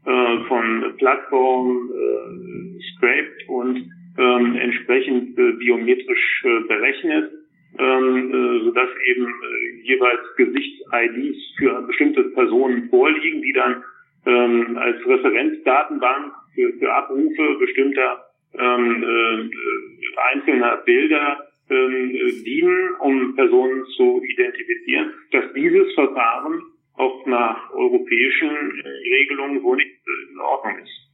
äh, 0.07 0.39
von 0.47 0.95
Plattformen 0.97 1.91
äh, 1.91 2.81
scrapt 2.95 3.49
und 3.49 3.91
äh, 4.17 4.59
entsprechend 4.61 5.39
äh, 5.39 5.53
biometrisch 5.53 6.45
äh, 6.45 6.61
berechnet, 6.67 7.33
ähm, 7.79 8.33
äh, 8.33 8.65
sodass 8.65 8.89
eben 9.07 9.27
äh, 9.27 9.83
jeweils 9.83 10.21
Gesichts-IDs 10.37 11.37
für 11.59 11.83
bestimmte 11.83 12.25
Personen 12.31 12.89
vorliegen, 12.89 13.43
die 13.43 13.53
dann 13.53 13.83
ähm, 14.29 14.77
als 14.79 15.05
Referenzdatenbank 15.07 16.33
für, 16.55 16.73
für 16.75 16.93
Abrufe 16.93 17.57
bestimmter 17.59 18.27
ähm, 18.55 19.03
äh, 19.03 20.21
einzelner 20.35 20.77
Bilder 20.79 21.49
ähm, 21.71 22.13
dienen, 22.45 22.95
um 23.01 23.35
Personen 23.35 23.85
zu 23.97 24.23
identifizieren, 24.23 25.13
dass 25.33 25.53
dieses 25.55 25.93
Verfahren 25.95 26.63
auch 26.97 27.27
nach 27.27 27.71
europäischen 27.73 28.83
Regelungen 29.11 29.63
wohl 29.63 29.77
nicht 29.77 29.97
in 30.33 30.41
Ordnung 30.41 30.79
ist. 30.79 31.09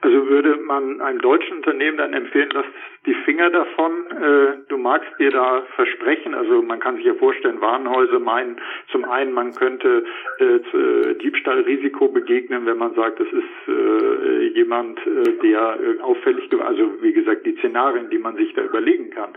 Also 0.00 0.28
würde 0.28 0.56
man 0.56 1.00
einem 1.00 1.20
deutschen 1.20 1.58
Unternehmen 1.58 1.98
dann 1.98 2.14
empfehlen, 2.14 2.50
dass 2.50 2.66
die 3.06 3.14
Finger 3.24 3.48
davon, 3.48 3.92
äh, 4.10 4.58
du 4.68 4.76
magst 4.76 5.08
dir 5.18 5.30
da 5.30 5.62
versprechen, 5.74 6.34
also 6.34 6.60
man 6.60 6.80
kann 6.80 6.96
sich 6.96 7.06
ja 7.06 7.14
vorstellen, 7.14 7.60
Warenhäuser 7.60 8.18
meinen 8.18 8.60
zum 8.92 9.04
einen, 9.06 9.32
man 9.32 9.54
könnte 9.54 10.04
äh, 10.38 11.14
Diebstahlrisiko 11.14 12.08
begegnen, 12.08 12.66
wenn 12.66 12.76
man 12.76 12.94
sagt, 12.94 13.20
das 13.20 13.28
ist 13.28 13.68
äh, 13.68 14.48
jemand, 14.48 14.98
äh, 15.06 15.32
der 15.42 15.78
äh, 15.80 16.00
auffällig, 16.02 16.50
also 16.62 16.90
wie 17.00 17.14
gesagt, 17.14 17.46
die 17.46 17.56
Szenarien, 17.56 18.10
die 18.10 18.18
man 18.18 18.36
sich 18.36 18.52
da 18.52 18.62
überlegen 18.62 19.08
kann, 19.10 19.30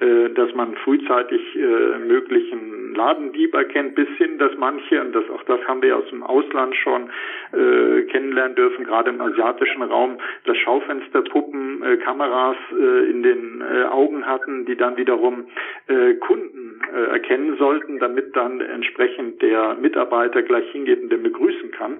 äh, 0.00 0.28
dass 0.30 0.54
man 0.54 0.74
frühzeitig 0.76 1.40
äh, 1.56 1.98
möglichen 1.98 2.94
Ladendieb 2.94 3.54
erkennt, 3.54 3.94
bis 3.94 4.08
hin, 4.18 4.36
dass 4.38 4.52
manche, 4.58 5.00
und 5.00 5.14
das 5.14 5.28
auch 5.30 5.42
das 5.44 5.60
haben 5.66 5.80
wir 5.80 5.96
aus 5.96 6.08
dem 6.10 6.22
Ausland 6.22 6.76
schon 6.76 7.08
äh, 7.52 8.02
kennenlernen 8.10 8.56
dürfen, 8.56 8.84
gerade 8.84 9.08
im 9.08 9.22
asiatischen 9.22 9.82
Raum, 9.82 10.18
dass 10.44 10.56
Schaufensterpuppen, 10.58 11.82
äh, 11.82 11.96
Kameras 11.96 12.56
äh, 12.78 13.05
in 13.06 13.22
den 13.22 13.62
äh, 13.62 13.84
Augen 13.84 14.26
hatten, 14.26 14.66
die 14.66 14.76
dann 14.76 14.96
wiederum 14.96 15.46
äh, 15.86 16.14
Kunden 16.14 16.80
äh, 16.92 17.12
erkennen 17.12 17.56
sollten, 17.56 17.98
damit 17.98 18.36
dann 18.36 18.60
entsprechend 18.60 19.40
der 19.40 19.74
Mitarbeiter 19.74 20.42
gleich 20.42 20.70
hingeht 20.72 21.02
und 21.02 21.10
den 21.10 21.22
begrüßen 21.22 21.70
kann. 21.70 21.98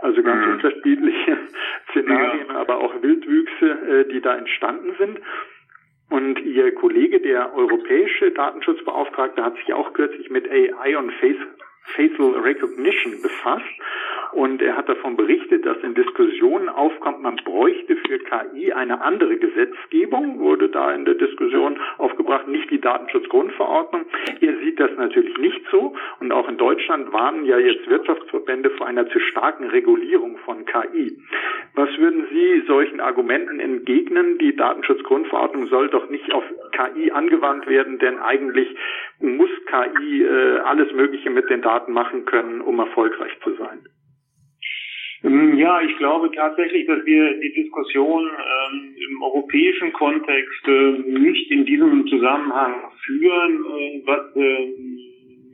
Also 0.00 0.22
ganz 0.22 0.46
mhm. 0.46 0.52
unterschiedliche 0.54 1.38
Szenarien, 1.90 2.48
ja. 2.48 2.56
aber 2.56 2.78
auch 2.78 3.02
Wildwüchse, 3.02 4.06
die 4.10 4.20
da 4.20 4.36
entstanden 4.36 4.94
sind. 4.98 5.18
Und 6.10 6.40
Ihr 6.40 6.72
Kollege, 6.74 7.20
der 7.20 7.54
europäische 7.54 8.30
Datenschutzbeauftragte, 8.30 9.44
hat 9.44 9.56
sich 9.56 9.72
auch 9.72 9.92
kürzlich 9.94 10.30
mit 10.30 10.48
AI 10.50 10.96
und 10.96 11.12
Face 11.14 11.36
Facial 11.86 12.38
Recognition 12.40 13.20
befasst 13.20 13.64
und 14.34 14.60
er 14.62 14.76
hat 14.76 14.88
davon 14.88 15.16
berichtet, 15.16 15.64
dass 15.64 15.78
in 15.82 15.94
Diskussionen 15.94 16.68
aufkommt, 16.68 17.22
man 17.22 17.36
bräuchte 17.36 17.96
für 17.96 18.18
KI 18.18 18.72
eine 18.72 19.00
andere 19.00 19.36
Gesetzgebung, 19.36 20.40
wurde 20.40 20.68
da 20.68 20.92
in 20.92 21.04
der 21.04 21.14
Diskussion 21.14 21.78
aufgebracht, 21.98 22.48
nicht 22.48 22.70
die 22.70 22.80
Datenschutzgrundverordnung. 22.80 24.06
Er 24.40 24.56
sieht 24.58 24.80
das 24.80 24.90
natürlich 24.96 25.36
nicht 25.38 25.60
so 25.70 25.94
und 26.20 26.32
auch 26.32 26.48
in 26.48 26.56
Deutschland 26.56 27.12
warnen 27.12 27.44
ja 27.44 27.58
jetzt 27.58 27.88
Wirtschaftsverbände 27.88 28.70
vor 28.70 28.86
einer 28.86 29.08
zu 29.08 29.20
starken 29.20 29.70
Regulierung 29.70 30.36
von 30.38 30.64
KI. 30.66 31.16
Was 31.74 31.96
würden 31.98 32.26
Sie 32.30 32.62
solchen 32.66 33.00
Argumenten 33.00 33.60
entgegnen? 33.60 34.38
Die 34.38 34.56
Datenschutzgrundverordnung 34.56 35.68
soll 35.68 35.88
doch 35.88 36.08
nicht 36.10 36.32
auf 36.32 36.44
KI 36.72 37.12
angewandt 37.12 37.66
werden, 37.66 37.98
denn 37.98 38.18
eigentlich 38.18 38.76
muss 39.20 39.50
KI 39.66 40.24
äh, 40.24 40.58
alles 40.58 40.92
Mögliche 40.92 41.30
mit 41.30 41.48
den 41.50 41.62
Daten 41.62 41.92
machen 41.92 42.24
können, 42.24 42.60
um 42.60 42.78
erfolgreich 42.78 43.32
zu 43.42 43.54
sein. 43.54 43.80
Ähm, 45.24 45.56
ja, 45.56 45.80
ich 45.80 45.96
glaube 45.96 46.30
tatsächlich, 46.32 46.86
dass 46.86 47.04
wir 47.06 47.40
die 47.40 47.52
Diskussion 47.54 48.28
ähm, 48.28 48.94
im 49.08 49.22
europäischen 49.22 49.92
Kontext 49.94 50.68
äh, 50.68 50.90
nicht 51.18 51.50
in 51.50 51.64
diesem 51.64 52.06
Zusammenhang 52.08 52.92
führen, 53.04 53.64
äh, 53.64 54.02
was 54.04 54.36
äh, 54.36 54.66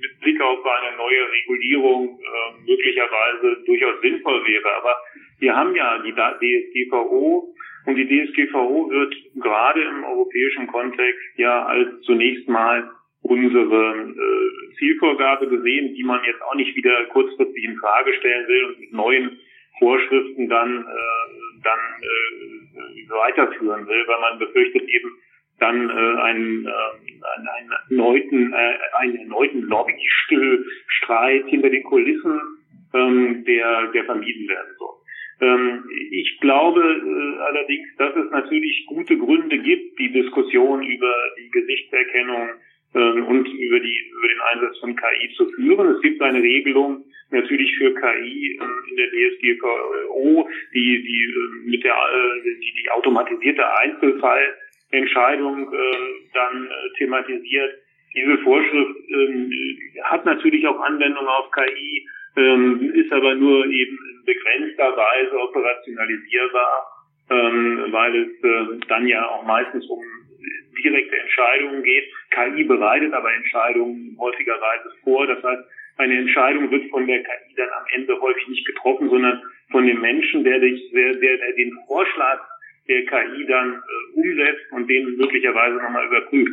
mit 0.00 0.20
Blick 0.20 0.40
auf 0.40 0.58
eine 0.64 0.96
neue 0.96 1.22
Regulierung 1.32 2.18
äh, 2.18 2.68
möglicherweise 2.68 3.62
durchaus 3.64 4.00
sinnvoll 4.02 4.44
wäre. 4.44 4.76
Aber 4.76 4.96
wir 5.38 5.54
haben 5.54 5.76
ja 5.76 6.02
die 6.02 6.12
DSGVO 6.12 7.54
und 7.86 7.94
die 7.94 8.06
DSGVO 8.06 8.90
wird 8.90 9.14
gerade 9.36 9.82
im 9.82 10.04
europäischen 10.04 10.66
Kontext 10.66 11.38
ja 11.38 11.64
als 11.66 12.00
zunächst 12.02 12.48
mal 12.48 12.90
unsere 13.22 13.94
äh, 13.94 14.74
Zielvorgabe 14.78 15.46
gesehen, 15.48 15.94
die 15.94 16.02
man 16.02 16.24
jetzt 16.24 16.42
auch 16.42 16.54
nicht 16.56 16.74
wieder 16.74 17.04
kurzfristig 17.12 17.64
in 17.64 17.76
Frage 17.76 18.12
stellen 18.14 18.48
will 18.48 18.64
und 18.64 18.80
mit 18.80 18.92
neuen 18.92 19.38
Vorschriften 19.80 20.48
dann, 20.48 20.84
äh, 20.84 21.62
dann 21.64 21.80
äh, 22.00 23.10
weiterführen 23.10 23.88
will, 23.88 24.04
weil 24.06 24.20
man 24.20 24.38
befürchtet 24.38 24.88
eben, 24.88 25.10
dann 25.58 25.90
äh, 25.90 26.20
einen, 26.22 26.66
äh, 26.66 26.70
einen, 27.58 27.70
erneuten, 27.90 28.52
äh, 28.52 28.78
einen 28.98 29.16
erneuten 29.16 29.62
Lobbystreit 29.62 31.46
hinter 31.46 31.70
den 31.70 31.82
Kulissen, 31.82 32.40
ähm, 32.94 33.44
der, 33.44 33.88
der 33.88 34.04
vermieden 34.04 34.48
werden 34.48 34.74
soll. 34.78 34.94
Ähm, 35.40 35.84
ich 36.10 36.38
glaube 36.40 36.80
äh, 36.80 37.42
allerdings, 37.42 37.88
dass 37.96 38.14
es 38.16 38.30
natürlich 38.30 38.86
gute 38.86 39.16
Gründe 39.16 39.58
gibt, 39.58 39.98
die 39.98 40.12
Diskussion 40.12 40.82
über 40.82 41.12
die 41.38 41.50
Gesichtserkennung 41.50 42.48
und 42.92 43.46
über, 43.46 43.78
die, 43.80 44.10
über 44.12 44.28
den 44.28 44.40
Einsatz 44.52 44.78
von 44.78 44.96
KI 44.96 45.32
zu 45.36 45.48
führen. 45.50 45.94
Es 45.94 46.02
gibt 46.02 46.20
eine 46.22 46.42
Regelung 46.42 47.04
natürlich 47.30 47.76
für 47.76 47.94
KI 47.94 48.58
ähm, 48.60 48.84
in 48.90 48.96
der 48.96 49.08
DSGVO, 49.10 50.48
die, 50.74 51.02
die 51.02 51.24
äh, 51.24 51.70
mit 51.70 51.84
der 51.84 51.94
äh, 51.94 52.42
die, 52.42 52.82
die 52.82 52.90
automatisierte 52.90 53.64
Einzelfallentscheidung 53.78 55.72
dann 56.34 56.66
äh, 56.66 56.98
thematisiert. 56.98 57.74
Diese 58.14 58.38
Vorschrift 58.38 58.96
ähm, 59.08 59.52
hat 60.02 60.24
natürlich 60.24 60.66
auch 60.66 60.80
Anwendung 60.80 61.26
auf 61.26 61.50
KI, 61.52 62.06
ähm, 62.36 62.92
ist 62.94 63.12
aber 63.12 63.34
nur 63.36 63.66
eben 63.66 63.98
in 64.10 64.24
begrenzter 64.24 64.96
Weise 64.96 65.38
operationalisierbar, 65.38 66.86
ähm, 67.30 67.84
weil 67.90 68.16
es 68.16 68.44
äh, 68.44 68.80
dann 68.88 69.06
ja 69.06 69.28
auch 69.28 69.44
meistens 69.46 69.86
um 69.86 70.00
direkte 70.82 71.16
Entscheidungen 71.16 71.82
geht. 71.82 72.04
KI 72.30 72.64
bereitet 72.64 73.12
aber 73.12 73.32
Entscheidungen 73.34 74.16
häufigerweise 74.18 74.90
vor. 75.04 75.26
Das 75.26 75.42
heißt, 75.42 75.62
eine 75.98 76.18
Entscheidung 76.18 76.70
wird 76.70 76.90
von 76.90 77.06
der 77.06 77.22
KI 77.22 77.54
dann 77.56 77.68
am 77.70 77.84
Ende 77.92 78.20
häufig 78.20 78.48
nicht 78.48 78.66
getroffen, 78.66 79.10
sondern 79.10 79.42
von 79.70 79.86
dem 79.86 80.00
Menschen, 80.00 80.44
der, 80.44 80.58
der, 80.58 80.70
der, 80.92 81.36
der 81.36 81.52
den 81.56 81.72
Vorschlag 81.86 82.40
der 82.88 83.04
KI 83.04 83.46
dann 83.46 83.74
äh, 83.74 84.18
umsetzt 84.18 84.72
und 84.72 84.88
den 84.88 85.16
möglicherweise 85.16 85.76
nochmal 85.76 86.06
überprüft. 86.06 86.52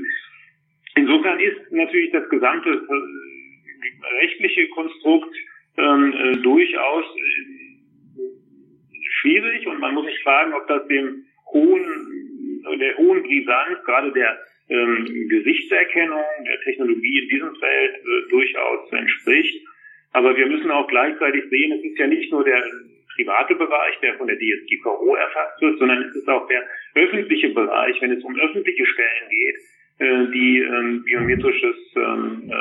Insofern 0.96 1.40
ist 1.40 1.72
natürlich 1.72 2.12
das 2.12 2.28
gesamte 2.30 2.70
äh, 2.70 4.16
rechtliche 4.22 4.68
Konstrukt 4.70 5.36
ähm, 5.78 6.14
äh, 6.14 6.38
durchaus 6.38 7.06
äh, 7.06 7.58
schwierig 9.22 9.68
und 9.68 9.80
man 9.80 9.94
muss 9.94 10.06
sich 10.06 10.22
fragen, 10.24 10.54
ob 10.54 10.68
das 10.68 10.88
dem 10.88 11.26
hohen, 11.52 11.86
der 12.76 12.98
hohen 12.98 13.24
Brisanz, 13.24 13.84
gerade 13.86 14.12
der 14.12 14.38
ähm, 14.70 15.06
Gesichtserkennung, 15.30 16.26
der 16.46 16.60
Technologie 16.62 17.20
in 17.20 17.30
diesem 17.30 17.56
Feld 17.56 17.96
äh, 17.96 18.30
durchaus 18.30 18.92
entspricht. 18.92 19.66
Aber 20.14 20.36
wir 20.36 20.48
müssen 20.48 20.72
auch 20.72 20.88
gleichzeitig 20.88 21.44
sehen, 21.50 21.74
es 21.74 21.84
ist 21.84 22.00
ja 22.00 22.08
nicht 22.08 22.32
nur 22.32 22.44
der 22.44 22.64
private 23.16 23.56
Bereich, 23.56 24.00
der 24.02 24.16
von 24.16 24.28
der 24.28 24.38
DSGVO 24.38 25.16
erfasst 25.16 25.62
wird, 25.62 25.80
sondern 25.80 26.04
es 26.04 26.16
ist 26.16 26.28
auch 26.28 26.48
der 26.48 26.64
öffentliche 26.96 27.50
Bereich, 27.50 28.02
wenn 28.02 28.12
es 28.12 28.24
um 28.24 28.38
öffentliche 28.40 28.86
Stellen 28.86 29.30
geht, 29.30 29.56
äh, 30.00 30.32
die 30.32 30.60
ähm, 30.60 31.04
biometrisches 31.04 31.76
ähm, 31.96 32.52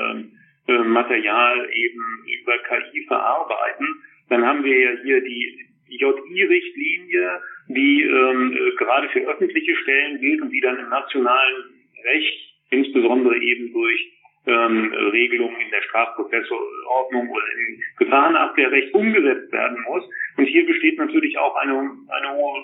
äh, 0.69 0.73
äh 0.73 0.85
Material 0.85 1.69
eben 1.73 2.25
über 2.41 2.59
KI 2.59 3.05
verarbeiten. 3.07 3.87
Dann 4.29 4.45
haben 4.45 4.65
wir 4.65 4.79
ja 4.79 4.91
hier 5.03 5.21
die 5.21 5.67
JI-Richtlinie, 5.89 7.41
die 7.69 8.03
ähm, 8.03 8.53
äh, 8.53 8.77
gerade 8.77 9.09
für 9.09 9.21
öffentliche 9.21 9.75
Stellen 9.77 10.21
gilt 10.21 10.43
und 10.43 10.51
die 10.51 10.61
dann 10.61 10.79
im 10.79 10.89
nationalen 10.89 11.65
Recht, 12.05 12.55
insbesondere 12.71 13.37
eben 13.39 13.73
durch 13.73 14.13
ähm, 14.47 14.93
Regelungen 15.13 15.61
in 15.61 15.71
der 15.71 15.83
Strafprozessordnung 15.83 17.29
oder 17.29 17.45
im 17.69 17.81
Gefahrenabwehrrecht 17.99 18.95
umgesetzt 18.95 19.53
werden 19.53 19.83
muss. 19.89 20.05
Und 20.37 20.45
hier 20.45 20.65
besteht 20.67 20.99
natürlich 20.99 21.37
auch 21.39 21.57
eine, 21.57 21.73
eine 21.73 22.33
hohe, 22.33 22.63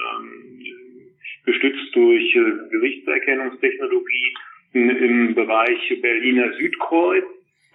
gestützt 1.44 1.94
durch 1.94 2.34
äh, 2.34 2.52
Gesichtserkennungstechnologie 2.70 4.34
im 4.72 5.34
Bereich 5.34 6.00
Berliner 6.00 6.52
Südkreuz, 6.52 7.24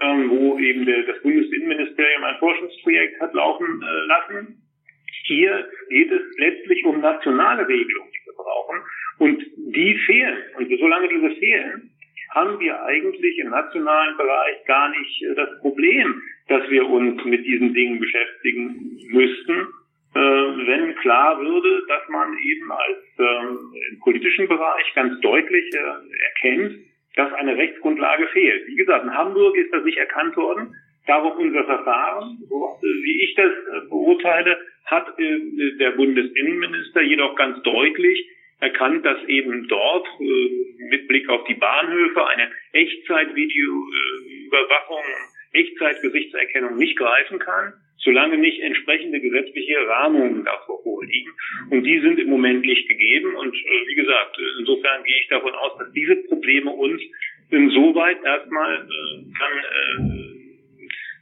ähm, 0.02 0.30
wo 0.30 0.58
eben 0.60 0.86
der, 0.86 1.04
das 1.04 1.22
Bundesinnenministerium 1.22 2.24
ein 2.24 2.38
Forschungsprojekt 2.40 3.20
hat 3.20 3.34
laufen 3.34 3.82
äh, 3.82 4.06
lassen. 4.08 4.62
Hier 5.26 5.68
geht 5.90 6.12
es 6.12 6.22
letztlich 6.38 6.86
um 6.86 7.02
nationale 7.02 7.68
Regelungen, 7.68 8.12
die 8.12 8.26
wir 8.28 8.36
brauchen. 8.36 8.80
Und 9.18 9.44
die 9.74 9.98
fehlen. 10.06 10.38
Und 10.58 10.70
solange 10.80 11.08
diese 11.08 11.32
fehlen, 11.32 11.90
haben 12.36 12.60
wir 12.60 12.84
eigentlich 12.84 13.40
im 13.40 13.50
nationalen 13.50 14.18
Bereich 14.18 14.66
gar 14.66 14.90
nicht 14.90 15.24
äh, 15.24 15.36
das 15.36 15.50
Problem, 15.62 16.22
dass 16.50 16.70
wir 16.70 16.88
uns 16.88 17.24
mit 17.24 17.46
diesen 17.46 17.74
Dingen 17.74 18.00
beschäftigen 18.00 19.00
müssten, 19.10 19.68
äh, 20.14 20.20
wenn 20.20 20.96
klar 20.98 21.40
würde, 21.40 21.84
dass 21.88 22.08
man 22.10 22.38
eben 22.38 22.72
als 22.72 23.04
ähm, 23.20 23.74
im 23.90 24.00
politischen 24.00 24.48
Bereich 24.50 24.94
ganz 24.94 25.20
deutlich 25.22 25.66
äh, 25.74 25.80
erkennt, 26.26 26.80
dass 27.16 27.34
eine 27.34 27.56
Rechtsgrundlage 27.56 28.28
fehlt. 28.28 28.68
Wie 28.68 28.76
gesagt, 28.76 29.06
in 29.06 29.14
Hamburg 29.16 29.56
ist 29.56 29.74
das 29.74 29.86
nicht 29.86 29.98
erkannt 29.98 30.36
worden. 30.36 30.76
Darum 31.08 31.38
unser 31.38 31.64
Verfahren, 31.64 32.38
wie 32.82 33.24
ich 33.24 33.36
das 33.36 33.52
äh, 33.52 33.88
beurteile, 33.90 34.58
hat 34.86 35.08
der 35.18 35.92
Bundesinnenminister 35.92 37.02
jedoch 37.02 37.36
ganz 37.36 37.60
deutlich 37.64 38.30
erkannt, 38.60 39.06
dass 39.06 39.24
eben 39.28 39.68
dort 39.68 40.08
äh, 40.20 40.50
mit 40.90 41.08
Blick 41.08 41.28
auf 41.30 41.46
die 41.46 41.56
Bahnhöfe 41.56 42.28
eine 42.28 42.52
Echtzeitvideoüberwachung, 42.74 45.04
Echtzeitgesichtserkennung 45.54 46.78
nicht 46.78 46.98
greifen 46.98 47.40
kann 47.40 47.74
solange 48.06 48.38
nicht 48.38 48.62
entsprechende 48.62 49.20
gesetzliche 49.20 49.76
Rahmungen 49.88 50.46
davor 50.46 50.82
vorliegen. 50.84 51.32
Und 51.72 51.84
die 51.84 52.00
sind 52.00 52.20
im 52.20 52.30
Moment 52.30 52.66
nicht 52.66 52.88
gegeben. 52.88 53.36
Und 53.36 53.54
äh, 53.56 53.88
wie 53.88 53.96
gesagt, 53.96 54.38
insofern 54.60 55.04
gehe 55.04 55.20
ich 55.20 55.28
davon 55.28 55.54
aus, 55.56 55.78
dass 55.80 55.92
diese 55.92 56.16
Probleme 56.28 56.72
uns 56.72 57.02
insoweit 57.50 58.24
erstmal 58.24 58.76
äh, 58.76 59.38
kann, 59.38 60.14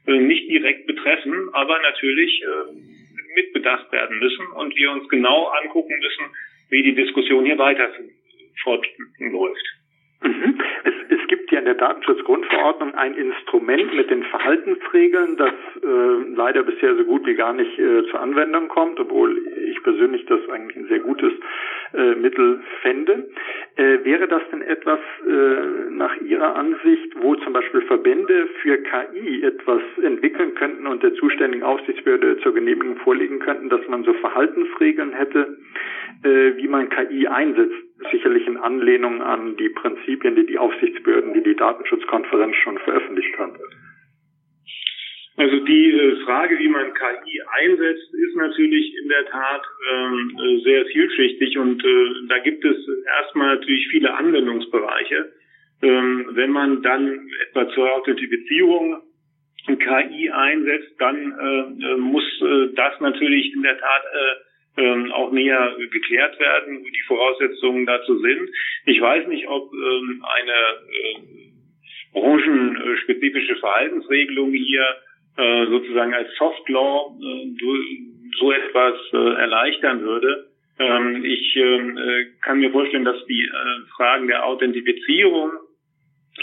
äh, 0.08 0.12
äh, 0.12 0.19
nicht 0.19 0.50
direkt 0.50 0.86
betreffen, 0.86 1.50
aber 1.54 1.80
natürlich 1.80 2.43
äh, 2.43 3.36
mitbedacht 3.36 3.91
werden 3.91 4.19
müssen 4.19 4.46
und 4.48 4.76
wir 4.76 4.91
uns 4.91 5.08
genau 5.10 5.48
angucken 5.48 5.98
müssen, 6.00 6.26
wie 6.74 6.82
die 6.82 6.96
Diskussion 6.96 7.46
hier 7.46 7.58
weiter 7.60 7.88
fortläuft. 8.64 9.66
Mhm. 10.24 10.58
Es, 10.86 10.94
es 11.10 11.28
gibt 11.28 11.52
ja 11.52 11.60
in 11.60 11.66
der 11.66 11.76
Datenschutzgrundverordnung 11.76 12.96
ein 12.96 13.14
Instrument 13.16 13.94
mit 13.94 14.10
den 14.10 14.24
Verhaltensregeln, 14.24 15.36
das 15.38 15.54
äh, 15.84 16.34
leider 16.34 16.64
bisher 16.64 16.96
so 16.96 17.04
gut 17.04 17.26
wie 17.28 17.36
gar 17.36 17.54
nicht 17.54 17.78
äh, 17.78 18.06
zur 18.10 18.22
Anwendung 18.22 18.70
kommt, 18.70 19.00
obwohl 19.00 19.38
ich 19.70 19.84
persönlich 19.84 20.26
das 20.26 20.40
eigentlich 20.50 20.78
ein 20.78 20.88
sehr 20.88 21.00
gutes 21.00 21.34
äh, 21.94 22.16
Mittel 22.16 22.62
fände. 22.82 23.30
Äh, 23.76 24.04
wäre 24.04 24.28
das 24.28 24.42
denn 24.52 24.62
etwas 24.62 25.00
äh, 25.28 25.92
nach 25.92 26.16
Ihrer 26.22 26.56
Ansicht, 26.56 27.14
wo 27.22 27.36
zum 27.36 27.52
Beispiel 27.52 27.82
Verbände 27.82 28.48
für 28.62 28.78
KI 28.78 29.44
etwas 29.44 29.82
entwickeln 30.02 30.56
könnten 30.56 30.88
und 30.88 31.04
der 31.04 31.14
zuständigen 31.16 31.64
Aufsichtsbehörde 31.64 32.38
zur 32.38 32.54
Genehmigung 32.54 32.96
vorlegen 32.98 33.40
könnten, 33.40 33.70
dass 33.70 33.86
man 33.90 34.06
so 34.06 34.14
Verhaltensregeln 34.14 35.12
hätte, 35.12 35.58
wie 36.24 36.68
man 36.68 36.90
KI 36.90 37.28
einsetzt? 37.28 37.94
sicherlich 38.12 38.48
in 38.48 38.58
Anlehnung 38.58 39.22
an 39.22 39.56
die 39.58 39.70
Prinzipien, 39.70 40.36
die 40.36 40.46
die 40.46 40.58
Aufsichtsbehörden, 40.58 41.34
die 41.34 41.44
die 41.44 41.56
Datenschutzkonferenz 41.56 42.56
schon 42.58 42.78
veröffentlicht 42.80 43.38
hat. 43.38 43.54
Also 45.36 45.60
die 45.62 45.92
äh, 45.92 46.16
Frage, 46.26 46.60
wie 46.60 46.68
man 46.68 46.94
KI 46.94 47.42
einsetzt, 47.60 48.14
ist 48.14 48.36
natürlich 48.36 48.96
in 49.02 49.10
der 49.10 49.26
Tat 49.26 49.64
ähm, 49.92 50.38
äh, 50.40 50.64
sehr 50.64 50.86
vielschichtig 50.86 51.58
und 51.58 51.84
äh, 51.84 52.28
da 52.30 52.38
gibt 52.40 52.64
es 52.64 52.78
erstmal 53.20 53.56
natürlich 53.56 53.88
viele 53.90 54.14
Anwendungsbereiche. 54.14 55.34
Ähm, 55.82 56.30
wenn 56.34 56.52
man 56.52 56.84
dann 56.84 57.28
etwa 57.48 57.68
zur 57.70 57.92
Authentifizierung 57.94 59.02
KI 59.66 60.30
einsetzt, 60.30 60.94
dann 61.00 61.16
äh, 61.32 61.94
äh, 61.94 61.98
muss 61.98 62.24
äh, 62.42 62.76
das 62.76 63.00
natürlich 63.00 63.54
in 63.56 63.64
der 63.64 63.78
Tat 63.80 64.04
ähm, 64.78 65.12
auch 65.12 65.32
näher 65.32 65.76
geklärt 65.92 66.40
werden, 66.40 66.84
wie 66.84 66.92
die 66.92 67.04
Voraussetzungen 67.08 67.86
dazu 67.86 68.18
sind. 68.20 68.50
Ich 68.86 69.00
weiß 69.00 69.28
nicht, 69.28 69.48
ob 69.48 69.72
ähm, 69.74 70.26
eine 70.26 70.52
äh, 70.52 72.20
branchenspezifische 72.20 73.56
Verhaltensregelung 73.58 74.52
hier 74.52 74.86
äh, 75.38 75.66
sozusagen 75.68 76.14
als 76.14 76.34
Soft 76.38 76.68
Law 76.70 77.16
äh, 77.22 77.54
so 78.40 78.52
etwas 78.52 78.96
äh, 79.14 79.42
erleichtern 79.42 80.02
würde. 80.02 80.48
Ähm, 80.80 81.24
ich 81.24 81.56
ähm, 81.56 81.98
äh, 81.98 82.26
kann 82.42 82.60
mir 82.60 82.72
vorstellen, 82.72 83.06
dass 83.06 83.24
die 83.26 83.44
äh, 83.44 83.88
Fragen 83.96 84.28
der 84.28 84.46
Authentifizierung 84.46 85.52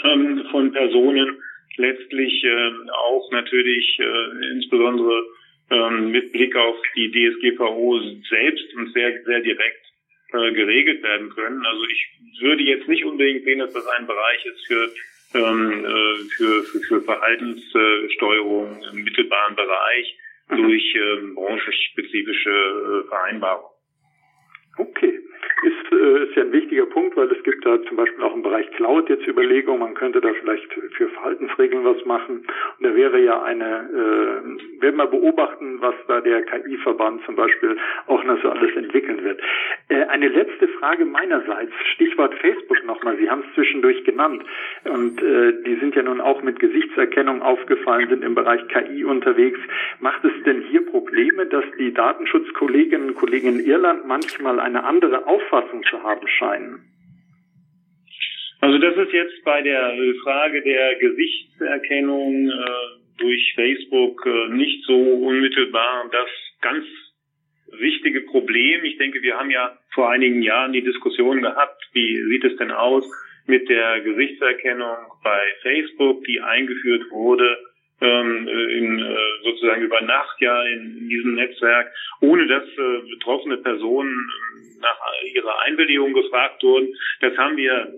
ähm, 0.03 0.45
von 0.51 0.71
Personen 0.71 1.41
letztlich 1.77 2.43
äh, 2.43 2.71
auch 2.91 3.29
natürlich 3.31 3.99
äh, 3.99 4.51
insbesondere 4.53 5.23
ähm, 5.71 6.11
mit 6.11 6.31
Blick 6.31 6.55
auf 6.55 6.77
die 6.95 7.09
DSGVO 7.09 7.99
selbst 8.29 8.75
und 8.75 8.93
sehr, 8.93 9.23
sehr 9.23 9.39
direkt 9.39 9.85
äh, 10.33 10.51
geregelt 10.51 11.01
werden 11.01 11.29
können. 11.29 11.65
Also 11.65 11.83
ich 11.85 12.41
würde 12.41 12.63
jetzt 12.63 12.87
nicht 12.87 13.05
unbedingt 13.05 13.43
sehen, 13.45 13.59
dass 13.59 13.73
das 13.73 13.87
ein 13.87 14.05
Bereich 14.05 14.45
ist 14.45 14.67
für 14.67 14.93
ähm, 15.33 15.85
äh, 15.85 16.17
für, 16.35 16.63
für, 16.63 16.79
für 16.81 17.01
Verhaltenssteuerung 17.01 18.83
im 18.91 19.03
mittelbaren 19.03 19.55
Bereich 19.55 20.17
mhm. 20.49 20.57
durch 20.57 20.95
ähm, 20.95 21.35
branchenspezifische 21.35 22.49
äh, 22.49 23.07
Vereinbarungen. 23.07 23.71
Okay 24.77 25.19
ist, 25.63 25.91
äh, 25.91 26.23
ist 26.23 26.35
ja 26.35 26.43
ein 26.43 26.51
wichtiger 26.51 26.85
Punkt, 26.85 27.15
weil 27.15 27.31
es 27.31 27.43
gibt 27.43 27.65
da 27.65 27.81
zum 27.83 27.97
Beispiel 27.97 28.23
auch 28.23 28.33
im 28.33 28.41
Bereich 28.41 28.69
Cloud 28.71 29.09
jetzt 29.09 29.27
Überlegungen, 29.27 29.79
man 29.79 29.93
könnte 29.93 30.21
da 30.21 30.29
vielleicht 30.39 30.67
für 30.93 31.09
Verhaltensregeln 31.09 31.83
was 31.83 32.03
machen. 32.05 32.45
Und 32.79 32.85
da 32.85 32.95
wäre 32.95 33.19
ja 33.19 33.41
eine, 33.43 33.89
äh, 33.89 34.81
werden 34.81 34.97
wir 34.97 35.07
beobachten, 35.07 35.77
was 35.81 35.95
da 36.07 36.21
der 36.21 36.43
KI-Verband 36.43 37.23
zum 37.25 37.35
Beispiel 37.35 37.77
auch 38.07 38.23
noch 38.23 38.41
so 38.41 38.49
alles 38.49 38.75
entwickeln 38.75 39.23
wird. 39.23 39.41
Äh, 39.89 40.05
eine 40.05 40.29
letzte 40.29 40.67
Frage 40.67 41.05
meinerseits, 41.05 41.73
Stichwort 41.93 42.33
Facebook 42.35 42.83
nochmal, 42.85 43.17
Sie 43.17 43.29
haben 43.29 43.43
es 43.47 43.53
zwischendurch 43.55 44.03
genannt 44.03 44.43
und 44.85 45.21
äh, 45.21 45.53
die 45.63 45.75
sind 45.75 45.95
ja 45.95 46.03
nun 46.03 46.21
auch 46.21 46.41
mit 46.41 46.59
Gesichtserkennung 46.59 47.41
aufgefallen, 47.41 48.09
sind 48.09 48.23
im 48.23 48.35
Bereich 48.35 48.67
KI 48.67 49.03
unterwegs. 49.03 49.59
Macht 49.99 50.23
es 50.23 50.31
denn 50.43 50.61
hier 50.61 50.85
Probleme, 50.85 51.45
dass 51.45 51.65
die 51.77 51.93
Datenschutzkolleginnen 51.93 53.09
und 53.09 53.15
Kollegen 53.15 53.59
in 53.59 53.59
Irland 53.59 54.07
manchmal 54.07 54.59
eine 54.59 54.83
andere 54.83 55.27
Auffassung 55.31 55.83
zu 55.89 56.03
haben 56.03 56.27
scheinen? 56.27 56.85
Also 58.59 58.77
das 58.77 58.95
ist 58.95 59.13
jetzt 59.13 59.43
bei 59.43 59.61
der 59.61 59.93
Frage 60.23 60.61
der 60.61 60.95
Gesichtserkennung 60.95 62.49
äh, 62.49 62.53
durch 63.17 63.53
Facebook 63.55 64.25
äh, 64.25 64.53
nicht 64.53 64.83
so 64.85 64.95
unmittelbar 64.95 66.09
das 66.11 66.29
ganz 66.61 66.85
wichtige 67.79 68.21
Problem. 68.21 68.83
Ich 68.83 68.97
denke, 68.97 69.21
wir 69.21 69.37
haben 69.37 69.49
ja 69.49 69.77
vor 69.93 70.11
einigen 70.11 70.41
Jahren 70.41 70.73
die 70.73 70.83
Diskussion 70.83 71.41
gehabt, 71.41 71.81
wie 71.93 72.21
sieht 72.29 72.43
es 72.43 72.57
denn 72.57 72.71
aus 72.71 73.05
mit 73.47 73.67
der 73.69 74.01
Gesichtserkennung 74.01 74.97
bei 75.23 75.41
Facebook, 75.61 76.23
die 76.25 76.41
eingeführt 76.41 77.09
wurde 77.09 77.57
ähm, 78.01 78.47
in, 78.47 78.99
äh, 78.99 79.15
sozusagen 79.43 79.83
über 79.83 80.01
Nacht 80.01 80.39
ja 80.41 80.63
in, 80.63 80.97
in 80.97 81.09
diesem 81.09 81.35
Netzwerk, 81.35 81.91
ohne 82.19 82.47
dass 82.47 82.63
äh, 82.63 83.09
betroffene 83.09 83.57
Personen 83.57 84.15
äh, 85.41 85.51
ihrer 85.51 85.61
Einwilligung 85.63 86.13
gefragt 86.13 86.63
wurden. 86.63 86.95
Das 87.19 87.37
haben 87.37 87.57
wir 87.57 87.93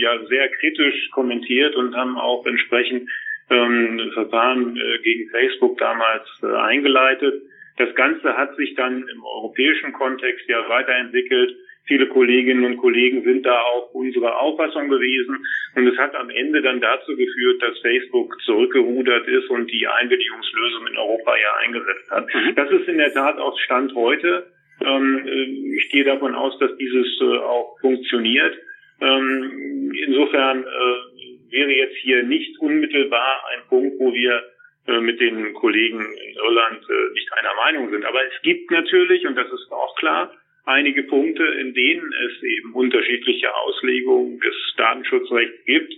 ja 0.00 0.26
sehr 0.26 0.48
kritisch 0.48 1.10
kommentiert 1.10 1.74
und 1.76 1.96
haben 1.96 2.18
auch 2.18 2.44
entsprechend 2.46 3.08
ähm, 3.50 4.10
Verfahren 4.14 4.76
äh, 4.76 4.98
gegen 5.02 5.30
Facebook 5.30 5.78
damals 5.78 6.26
äh, 6.42 6.46
eingeleitet. 6.46 7.42
Das 7.78 7.94
Ganze 7.94 8.36
hat 8.36 8.54
sich 8.56 8.74
dann 8.74 9.08
im 9.08 9.24
europäischen 9.24 9.92
Kontext 9.92 10.46
ja 10.48 10.68
weiterentwickelt. 10.68 11.56
Viele 11.84 12.06
Kolleginnen 12.06 12.64
und 12.64 12.76
Kollegen 12.76 13.24
sind 13.24 13.44
da 13.44 13.60
auch 13.60 13.92
unserer 13.92 14.38
Auffassung 14.38 14.88
gewesen. 14.88 15.44
Und 15.74 15.88
es 15.88 15.98
hat 15.98 16.14
am 16.14 16.30
Ende 16.30 16.62
dann 16.62 16.80
dazu 16.80 17.16
geführt, 17.16 17.60
dass 17.60 17.76
Facebook 17.80 18.40
zurückgerudert 18.42 19.26
ist 19.26 19.50
und 19.50 19.68
die 19.70 19.88
Einwilligungslösung 19.88 20.86
in 20.86 20.96
Europa 20.96 21.34
ja 21.36 21.54
eingesetzt 21.64 22.10
hat. 22.10 22.32
Mhm. 22.32 22.54
Das 22.54 22.70
ist 22.70 22.86
in 22.86 22.98
der 22.98 23.12
Tat 23.12 23.38
auch 23.38 23.58
Stand 23.58 23.94
heute. 23.96 24.46
Ähm, 24.80 25.26
äh, 25.26 25.76
ich 25.76 25.90
gehe 25.90 26.04
davon 26.04 26.34
aus, 26.34 26.58
dass 26.58 26.76
dieses 26.76 27.06
äh, 27.20 27.38
auch 27.38 27.78
funktioniert. 27.80 28.56
Ähm, 29.00 29.92
insofern 30.06 30.64
äh, 30.64 31.52
wäre 31.52 31.72
jetzt 31.72 31.96
hier 31.96 32.22
nicht 32.22 32.58
unmittelbar 32.60 33.42
ein 33.52 33.68
Punkt, 33.68 33.98
wo 33.98 34.12
wir 34.12 34.42
mit 34.84 35.20
den 35.20 35.54
Kollegen 35.54 36.00
in 36.00 36.34
Irland 36.34 36.80
nicht 37.14 37.32
einer 37.38 37.54
Meinung 37.54 37.92
sind. 37.92 38.04
Aber 38.04 38.18
es 38.24 38.42
gibt 38.42 38.68
natürlich, 38.72 39.24
und 39.24 39.36
das 39.36 39.46
ist 39.46 39.70
auch 39.70 39.94
klar, 39.94 40.34
einige 40.64 41.04
Punkte, 41.04 41.44
in 41.44 41.72
denen 41.72 42.12
es 42.26 42.42
eben 42.42 42.74
unterschiedliche 42.74 43.54
Auslegungen 43.54 44.40
des 44.40 44.56
Datenschutzrechts 44.76 45.64
gibt. 45.66 45.94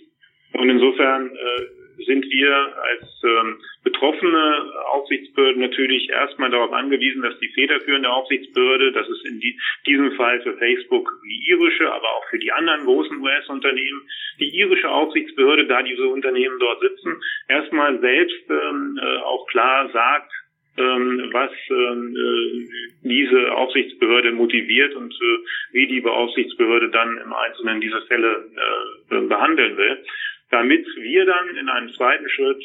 Und 0.53 0.69
insofern 0.69 1.35
sind 2.07 2.25
wir 2.31 2.77
als 2.83 3.23
ähm, 3.25 3.59
betroffene 3.83 4.73
Aufsichtsbehörden 4.93 5.61
natürlich 5.61 6.09
erstmal 6.11 6.51
darauf 6.51 6.73
angewiesen, 6.73 7.23
dass 7.23 7.39
die 7.39 7.49
federführende 7.49 8.11
Aufsichtsbehörde, 8.11 8.93
das 8.93 9.09
ist 9.09 9.27
in 9.27 9.41
die, 9.41 9.59
diesem 9.87 10.13
Fall 10.13 10.41
für 10.43 10.57
Facebook 10.59 11.11
die 11.25 11.51
irische, 11.51 11.93
aber 11.93 12.09
auch 12.09 12.25
für 12.31 12.39
die 12.39 12.53
anderen 12.53 12.85
großen 12.85 13.21
US-Unternehmen, 13.21 14.03
die 14.41 14.57
irische 14.57 14.91
Aufsichtsbehörde, 14.91 15.67
da 15.67 15.83
diese 15.83 16.07
Unternehmen 16.09 16.59
dort 16.59 16.81
sitzen, 16.81 17.21
erstmal 17.49 18.01
selbst 18.01 18.51
ähm, 18.51 18.99
äh, 19.03 19.19
auch 19.19 19.47
klar 19.47 19.91
sagt, 19.91 20.33
ähm, 20.77 21.31
was 21.33 21.51
ähm, 21.71 22.17
äh, 22.17 22.69
diese 23.03 23.53
Aufsichtsbehörde 23.53 24.33
motiviert 24.33 24.95
und 24.95 25.13
äh, 25.13 25.39
wie 25.73 25.87
die 25.87 26.01
Beaufsichtsbehörde 26.01 26.91
dann 26.91 27.17
im 27.19 27.33
Einzelnen 27.33 27.81
diese 27.81 28.01
Fälle 28.03 28.45
äh, 29.11 29.21
behandeln 29.21 29.77
will, 29.77 30.05
damit 30.55 30.87
wir 30.97 31.27
dann 31.27 31.57
in 31.57 31.69
einem 31.69 31.93
zweiten 31.95 32.29
Schritt 32.29 32.63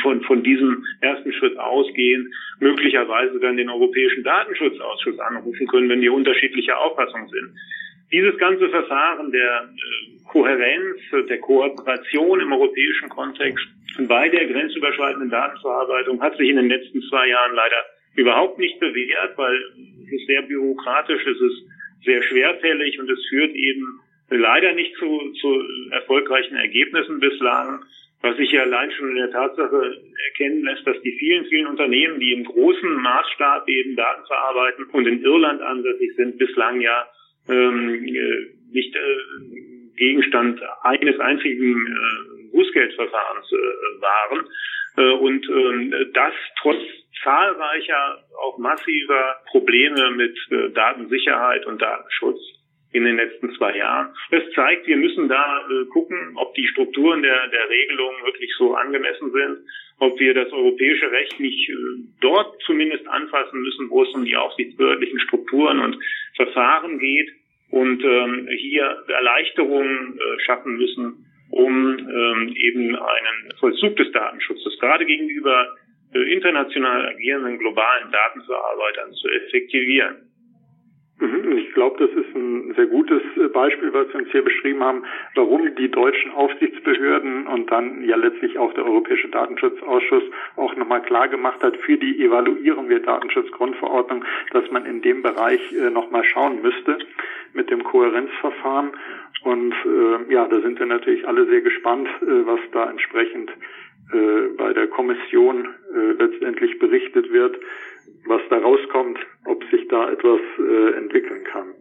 von, 0.00 0.22
von 0.22 0.42
diesem 0.44 0.84
ersten 1.00 1.32
Schritt 1.32 1.58
ausgehen, 1.58 2.32
möglicherweise 2.60 3.40
dann 3.40 3.56
den 3.56 3.68
Europäischen 3.68 4.22
Datenschutzausschuss 4.22 5.18
anrufen 5.18 5.66
können, 5.66 5.88
wenn 5.88 6.00
wir 6.00 6.12
unterschiedlicher 6.12 6.78
Auffassung 6.78 7.28
sind. 7.28 7.50
Dieses 8.12 8.38
ganze 8.38 8.68
Verfahren 8.68 9.32
der 9.32 9.70
Kohärenz, 10.28 11.00
der 11.28 11.38
Kooperation 11.38 12.40
im 12.40 12.52
europäischen 12.52 13.08
Kontext 13.08 13.66
bei 14.06 14.28
der 14.28 14.46
grenzüberschreitenden 14.46 15.30
Datenverarbeitung 15.30 16.22
hat 16.22 16.36
sich 16.36 16.48
in 16.48 16.56
den 16.56 16.68
letzten 16.68 17.02
zwei 17.10 17.26
Jahren 17.26 17.56
leider 17.56 17.82
überhaupt 18.14 18.58
nicht 18.60 18.78
bewährt, 18.78 19.36
weil 19.36 19.56
es 20.06 20.12
ist 20.12 20.26
sehr 20.28 20.42
bürokratisch, 20.42 21.26
es 21.26 21.40
ist 21.40 21.66
sehr 22.04 22.22
schwerfällig 22.22 23.00
und 23.00 23.10
es 23.10 23.18
führt 23.28 23.52
eben 23.52 24.00
leider 24.30 24.72
nicht 24.72 24.94
zu, 24.96 25.32
zu 25.40 25.62
erfolgreichen 25.90 26.56
Ergebnissen 26.56 27.20
bislang, 27.20 27.84
was 28.22 28.36
sich 28.36 28.52
ja 28.52 28.62
allein 28.62 28.90
schon 28.92 29.10
in 29.10 29.16
der 29.16 29.30
Tatsache 29.30 30.02
erkennen 30.26 30.64
lässt, 30.64 30.86
dass 30.86 31.00
die 31.02 31.16
vielen, 31.18 31.46
vielen 31.46 31.66
Unternehmen, 31.66 32.20
die 32.20 32.32
im 32.32 32.44
großen 32.44 32.94
Maßstab 33.02 33.68
eben 33.68 33.96
Daten 33.96 34.26
verarbeiten 34.26 34.84
und 34.92 35.06
in 35.06 35.22
Irland 35.22 35.62
ansässig 35.62 36.14
sind, 36.16 36.38
bislang 36.38 36.80
ja 36.80 37.06
ähm, 37.48 38.04
äh, 38.04 38.46
nicht 38.72 38.94
äh, 38.94 39.00
Gegenstand 39.96 40.60
eines 40.82 41.18
einzigen 41.18 41.86
äh, 41.86 42.52
Bußgeldverfahrens 42.52 43.52
äh, 43.52 44.00
waren. 44.02 44.46
Äh, 44.96 45.12
und 45.12 45.48
äh, 45.48 46.10
das 46.12 46.34
trotz 46.60 46.80
zahlreicher, 47.22 48.24
auch 48.38 48.58
massiver 48.58 49.36
Probleme 49.50 50.10
mit 50.10 50.38
äh, 50.50 50.70
Datensicherheit 50.70 51.66
und 51.66 51.80
Datenschutz 51.80 52.40
in 52.92 53.04
den 53.04 53.16
letzten 53.16 53.52
zwei 53.54 53.76
Jahren. 53.76 54.14
Das 54.30 54.42
zeigt, 54.54 54.86
wir 54.86 54.96
müssen 54.96 55.28
da 55.28 55.60
äh, 55.60 55.86
gucken, 55.86 56.32
ob 56.36 56.54
die 56.54 56.66
Strukturen 56.66 57.22
der, 57.22 57.48
der 57.48 57.68
Regelung 57.68 58.12
wirklich 58.24 58.52
so 58.58 58.74
angemessen 58.74 59.30
sind, 59.30 59.58
ob 60.00 60.18
wir 60.18 60.34
das 60.34 60.50
europäische 60.52 61.10
Recht 61.10 61.38
nicht 61.38 61.68
äh, 61.68 61.74
dort 62.20 62.60
zumindest 62.62 63.06
anfassen 63.06 63.60
müssen, 63.60 63.90
wo 63.90 64.02
es 64.02 64.14
um 64.14 64.24
die 64.24 64.36
aufsichtsbehördlichen 64.36 65.20
Strukturen 65.20 65.80
und 65.80 65.98
Verfahren 66.34 66.98
geht 66.98 67.30
und 67.70 68.02
ähm, 68.02 68.48
hier 68.56 69.04
Erleichterungen 69.06 70.18
äh, 70.18 70.40
schaffen 70.40 70.76
müssen, 70.76 71.26
um 71.50 71.98
ähm, 71.98 72.54
eben 72.56 72.96
einen 72.96 73.52
Vollzug 73.58 73.96
des 73.96 74.10
Datenschutzes 74.12 74.78
gerade 74.80 75.04
gegenüber 75.04 75.76
äh, 76.12 76.32
international 76.32 77.06
agierenden 77.06 77.58
globalen 77.58 78.10
Datenverarbeitern 78.10 79.12
zu 79.12 79.28
effektivieren. 79.28 80.29
Mhm, 81.20 81.52
ich 81.58 81.74
glaube, 81.74 82.06
das 82.06 82.16
ist 82.16 82.34
ein 82.34 82.72
sehr 82.74 82.86
gutes 82.86 83.20
äh, 83.36 83.48
Beispiel, 83.48 83.92
was 83.92 84.08
Sie 84.08 84.18
uns 84.18 84.30
hier 84.30 84.42
beschrieben 84.42 84.82
haben, 84.82 85.02
warum 85.34 85.74
die 85.76 85.90
deutschen 85.90 86.30
Aufsichtsbehörden 86.30 87.46
und 87.46 87.70
dann 87.70 88.02
ja 88.04 88.16
letztlich 88.16 88.58
auch 88.58 88.72
der 88.72 88.86
Europäische 88.86 89.28
Datenschutzausschuss 89.28 90.22
auch 90.56 90.74
nochmal 90.76 91.02
klar 91.02 91.28
gemacht 91.28 91.62
hat 91.62 91.76
für 91.76 91.98
die 91.98 92.24
Evaluierung 92.24 92.88
der 92.88 93.00
Datenschutzgrundverordnung, 93.00 94.24
dass 94.52 94.70
man 94.70 94.86
in 94.86 95.02
dem 95.02 95.20
Bereich 95.20 95.60
äh, 95.72 95.90
nochmal 95.90 96.24
schauen 96.24 96.62
müsste 96.62 96.98
mit 97.52 97.70
dem 97.70 97.84
Kohärenzverfahren. 97.84 98.92
Und 99.42 99.72
äh, 99.72 100.32
ja, 100.32 100.46
da 100.48 100.60
sind 100.60 100.78
wir 100.78 100.86
natürlich 100.86 101.28
alle 101.28 101.44
sehr 101.46 101.60
gespannt, 101.60 102.08
äh, 102.22 102.46
was 102.46 102.60
da 102.72 102.88
entsprechend 102.88 103.50
äh, 104.12 104.48
bei 104.56 104.72
der 104.72 104.86
Kommission 104.86 105.68
letztendlich 106.18 106.78
berichtet 106.78 107.32
wird, 107.32 107.58
was 108.26 108.40
da 108.50 108.58
rauskommt, 108.58 109.18
ob 109.46 109.64
sich 109.70 109.88
da 109.88 110.10
etwas 110.10 110.40
äh, 110.58 110.96
entwickeln 110.96 111.44
kann. 111.44 111.74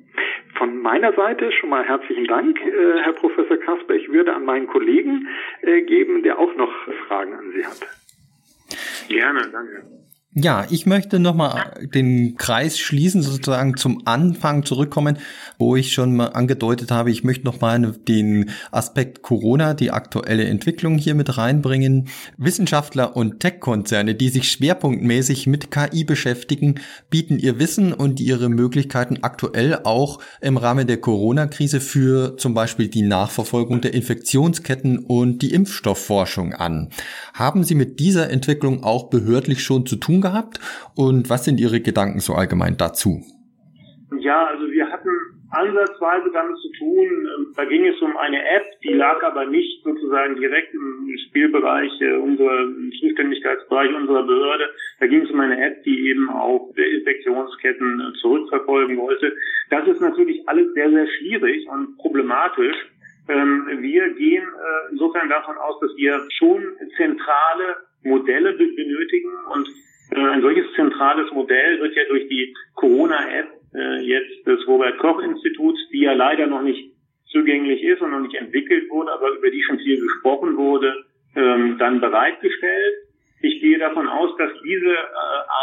Von 0.57 0.81
meiner 0.81 1.13
Seite 1.13 1.51
schon 1.51 1.69
mal 1.69 1.83
herzlichen 1.83 2.25
Dank, 2.25 2.59
äh, 2.59 2.99
Herr 3.01 3.13
Professor 3.13 3.57
Kasper. 3.57 3.93
Ich 3.95 4.09
würde 4.11 4.33
an 4.33 4.45
meinen 4.45 4.67
Kollegen 4.67 5.27
äh, 5.61 5.81
geben, 5.81 6.23
der 6.23 6.39
auch 6.39 6.55
noch 6.55 6.73
Fragen 7.07 7.33
an 7.33 7.51
Sie 7.55 7.65
hat. 7.65 7.79
Gerne, 9.07 9.41
danke. 9.51 9.83
Ja, 10.35 10.67
ich 10.69 10.85
möchte 10.85 11.17
nochmal 11.17 11.73
den 11.91 12.35
Kreis 12.37 12.77
schließen, 12.77 13.23
sozusagen 13.23 13.77
zum 13.77 14.03
Anfang 14.05 14.63
zurückkommen, 14.63 15.17
wo 15.57 15.75
ich 15.75 15.91
schon 15.91 16.15
mal 16.15 16.27
angedeutet 16.27 16.91
habe, 16.91 17.09
ich 17.09 17.23
möchte 17.23 17.45
nochmal 17.45 17.95
den 18.07 18.51
Aspekt 18.69 19.23
Corona, 19.23 19.73
die 19.73 19.89
aktuelle 19.89 20.43
Entwicklung 20.43 20.99
hier 20.99 21.15
mit 21.15 21.35
reinbringen. 21.39 22.09
Wissenschaftler 22.37 23.15
und 23.15 23.39
Tech-Konzerne, 23.39 24.13
die 24.13 24.29
sich 24.29 24.51
schwerpunktmäßig 24.51 25.47
mit 25.47 25.71
KI 25.71 26.03
beschäftigen, 26.03 26.75
bieten 27.09 27.39
ihr 27.39 27.57
Wissen 27.57 27.91
und 27.91 28.19
ihre 28.19 28.49
Möglichkeiten 28.49 29.23
aktuell 29.23 29.79
auch 29.83 30.19
im 30.41 30.57
Rahmen 30.57 30.85
der 30.85 31.01
Corona-Krise 31.01 31.79
für 31.79 32.37
zum 32.37 32.53
Beispiel 32.53 32.87
die 32.87 33.01
Nachverfolgung 33.01 33.81
der 33.81 33.95
Infektionsketten 33.95 34.99
und 34.99 35.41
die 35.41 35.53
Impfstoffforschung 35.53 36.53
an. 36.53 36.89
Haben 37.33 37.63
Sie 37.63 37.73
mit 37.73 37.99
dieser 37.99 38.29
Entwicklung 38.29 38.83
auch 38.83 39.09
behördlich 39.09 39.63
schon 39.63 39.87
zu 39.87 39.95
tun 39.95 40.18
gehabt? 40.21 40.59
Und 40.95 41.29
was 41.29 41.45
sind 41.45 41.59
Ihre 41.59 41.81
Gedanken 41.81 42.19
so 42.19 42.33
allgemein 42.33 42.77
dazu? 42.77 43.21
Ja, 44.17 44.47
also 44.47 44.69
wir 44.71 44.89
hatten 44.89 45.09
ansatzweise 45.51 46.29
damit 46.31 46.57
zu 46.57 46.71
tun. 46.77 47.07
Ähm, 47.07 47.53
da 47.55 47.65
ging 47.65 47.85
es 47.85 47.99
um 48.01 48.15
eine 48.17 48.37
App, 48.37 48.65
die 48.83 48.93
lag 48.93 49.21
aber 49.23 49.45
nicht 49.45 49.83
sozusagen 49.83 50.35
direkt 50.35 50.73
im 50.73 51.15
Spielbereich 51.27 51.91
äh, 52.01 52.13
unserer 52.17 52.67
Zuständigkeitsbereich 52.99 53.93
unserer 53.95 54.23
Behörde. 54.23 54.69
Da 54.99 55.07
ging 55.07 55.21
es 55.21 55.31
um 55.31 55.39
eine 55.39 55.63
App, 55.63 55.83
die 55.83 56.09
eben 56.09 56.29
auch 56.29 56.73
Infektionsketten 56.75 57.99
äh, 57.99 58.19
zurückverfolgen 58.19 58.97
wollte. 58.97 59.35
Das 59.69 59.87
ist 59.87 60.01
natürlich 60.01 60.47
alles 60.47 60.73
sehr, 60.73 60.89
sehr 60.89 61.07
schwierig 61.19 61.67
und 61.67 61.97
problematisch. 61.97 62.75
Ähm, 63.27 63.67
wir 63.81 64.09
gehen 64.15 64.43
äh, 64.43 64.91
insofern 64.91 65.29
davon 65.29 65.57
aus, 65.57 65.79
dass 65.81 65.95
wir 65.95 66.25
schon 66.37 66.63
zentrale 66.97 67.77
Modelle 68.03 68.53
benötigen 68.53 69.31
und 69.53 69.67
ein 70.11 70.41
solches 70.41 70.65
zentrales 70.75 71.31
Modell 71.31 71.79
wird 71.79 71.95
ja 71.95 72.03
durch 72.09 72.27
die 72.27 72.55
Corona-App 72.75 73.47
äh, 73.75 74.01
jetzt 74.01 74.47
des 74.47 74.67
Robert-Koch-Instituts, 74.67 75.79
die 75.91 76.01
ja 76.01 76.13
leider 76.13 76.47
noch 76.47 76.61
nicht 76.61 76.91
zugänglich 77.31 77.83
ist 77.83 78.01
und 78.01 78.11
noch 78.11 78.19
nicht 78.19 78.35
entwickelt 78.35 78.89
wurde, 78.89 79.11
aber 79.11 79.29
über 79.31 79.51
die 79.51 79.61
schon 79.63 79.77
viel 79.77 80.01
gesprochen 80.01 80.57
wurde, 80.57 81.05
ähm, 81.35 81.77
dann 81.77 82.01
bereitgestellt. 82.01 82.95
Ich 83.41 83.61
gehe 83.61 83.77
davon 83.77 84.07
aus, 84.07 84.35
dass 84.37 84.51
diese 84.63 84.93
äh, 84.93 84.97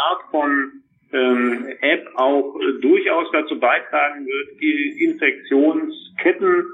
Art 0.09 0.21
von 0.31 0.71
ähm, 1.11 1.67
App 1.81 2.09
auch 2.15 2.55
äh, 2.59 2.79
durchaus 2.81 3.27
dazu 3.31 3.59
beitragen 3.59 4.25
wird, 4.25 4.61
die 4.61 5.03
Infektionsketten 5.03 6.65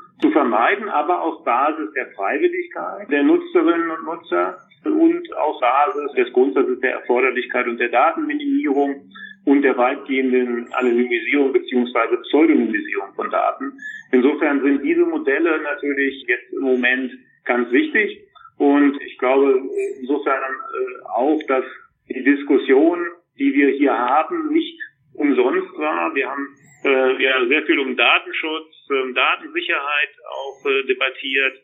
vermeiden, 0.54 0.89
aber 0.89 1.22
auf 1.22 1.43
Basis 1.43 1.91
der 1.93 2.12
Freiwilligkeit 2.12 3.10
der 3.10 3.24
Nutzerinnen 3.24 3.89
und 3.89 4.06
Nutzer 4.06 4.58
und 4.86 5.38
auf 5.38 5.60
Basis 5.60 6.12
des 6.14 6.34
Grundsatzes 6.34 6.80
der 6.80 6.93
Erforderlichkeit 6.93 7.68
und 7.68 7.80
der 7.80 7.89
Datenminimierung 7.89 9.10
und 9.45 9.62
der 9.64 9.78
weitgehenden 9.78 10.72
Anonymisierung 10.74 11.51
beziehungsweise 11.54 12.18
Pseudonymisierung 12.18 13.14
von 13.16 13.30
Daten. 13.32 13.74
Insofern 14.12 14.62
sind 14.62 14.84
diese 14.84 15.06
Modelle 15.06 15.60
natürlich 15.62 16.24
jetzt 16.28 16.54
im 16.54 16.64
Moment 16.64 17.12
ganz 17.45 17.72
wichtig 17.72 18.24
und 18.58 19.01
ich 19.01 19.18
glaube 19.18 19.60
insofern 20.01 20.41
äh, 20.43 21.08
auch, 21.16 21.41
dass 21.47 21.66
die 22.10 22.24
Diskussion, 22.24 22.99
die 23.39 23.54
wir 23.54 23.70
hier 23.70 23.97
haben, 23.97 24.54
nicht 24.54 24.80
umsonst 25.14 25.78
war. 25.78 26.14
Wir 26.16 26.30
haben 26.30 26.47
äh, 26.84 27.24
ja 27.24 27.45
sehr 27.47 27.64
viel 27.64 27.80
um 27.80 27.95
Datenschutz, 27.95 28.74
äh, 28.89 29.14
Datensicherheit 29.14 30.09
auch 30.30 30.66
äh, 30.66 30.84
debattiert. 30.84 31.61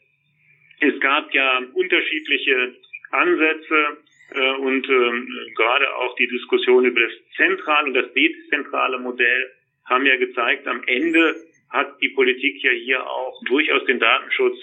Es 0.81 0.99
gab 1.01 1.33
ja 1.33 1.61
unterschiedliche 1.73 2.75
Ansätze 3.11 3.97
äh, 4.33 4.51
und 4.55 4.87
ähm, 4.87 5.27
gerade 5.55 5.95
auch 5.95 6.15
die 6.15 6.27
Diskussion 6.27 6.85
über 6.85 7.01
das 7.01 7.11
zentrale 7.35 7.87
und 7.87 7.93
das 7.95 8.13
dezentrale 8.13 8.99
Modell 8.99 9.51
haben 9.85 10.05
ja 10.05 10.15
gezeigt, 10.17 10.67
am 10.67 10.83
Ende 10.85 11.35
hat 11.71 11.99
die 12.01 12.09
Politik 12.09 12.63
ja 12.63 12.71
hier 12.71 13.05
auch 13.07 13.41
durchaus 13.45 13.83
den 13.85 13.99
Datenschutz 13.99 14.57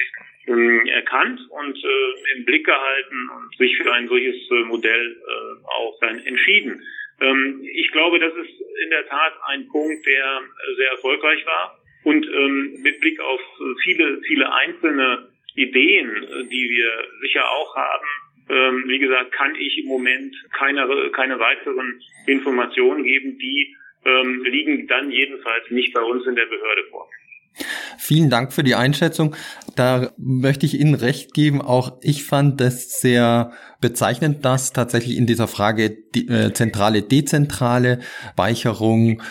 ähm, 0.47 0.87
erkannt 0.87 1.41
und 1.51 1.77
äh, 1.77 2.37
im 2.37 2.45
Blick 2.45 2.65
gehalten 2.65 3.31
und 3.37 3.57
sich 3.57 3.77
für 3.77 3.93
ein 3.93 4.09
solches 4.09 4.37
äh, 4.51 4.65
Modell 4.65 5.17
äh, 5.17 5.67
auch 5.67 5.99
dann 6.01 6.19
entschieden. 6.21 6.83
Ähm, 7.21 7.63
ich 7.75 7.91
glaube, 7.93 8.19
das 8.19 8.35
ist 8.35 8.61
in 8.85 8.91
der 8.91 9.07
Tat 9.09 9.35
ein 9.47 9.69
Punkt, 9.69 10.07
der 10.07 10.43
sehr 10.77 10.91
erfolgreich 10.91 11.45
war 11.47 11.79
und 12.05 12.27
ähm, 12.27 12.79
mit 12.83 13.01
Blick 13.01 13.21
auf 13.21 13.41
viele, 13.83 14.21
viele 14.27 14.53
einzelne 14.53 15.29
Ideen, 15.55 16.49
die 16.51 16.71
wir 16.71 17.09
sicher 17.23 17.49
auch 17.49 17.75
haben, 17.75 18.07
ähm, 18.49 18.85
wie 18.87 18.99
gesagt, 18.99 19.33
kann 19.33 19.55
ich 19.57 19.79
im 19.79 19.87
Moment 19.87 20.35
keine, 20.53 21.11
keine 21.11 21.39
weiteren 21.39 22.01
Informationen 22.27 23.03
geben. 23.03 23.39
Die 23.39 23.77
ähm, 24.05 24.45
liegen 24.45 24.87
dann 24.87 25.11
jedenfalls 25.11 25.69
nicht 25.71 25.93
bei 25.93 26.01
uns 26.01 26.27
in 26.27 26.37
der 26.37 26.47
Behörde 26.47 26.85
vor. 26.91 27.09
Vielen 27.99 28.31
Dank 28.31 28.53
für 28.53 28.63
die 28.63 28.75
Einschätzung. 28.75 29.35
Da 29.75 30.11
möchte 30.17 30.67
ich 30.67 30.79
Ihnen 30.79 30.95
recht 30.95 31.35
geben. 31.35 31.63
Auch 31.63 31.99
ich 32.03 32.25
fand 32.25 32.61
das 32.61 33.01
sehr 33.01 33.53
bezeichnend, 33.81 34.45
dass 34.45 34.73
tatsächlich 34.73 35.17
in 35.17 35.27
dieser 35.27 35.49
Frage 35.49 35.97
die 36.15 36.29
äh, 36.29 36.53
zentrale, 36.53 37.03
dezentrale 37.03 38.01
Speicherung 38.33 39.23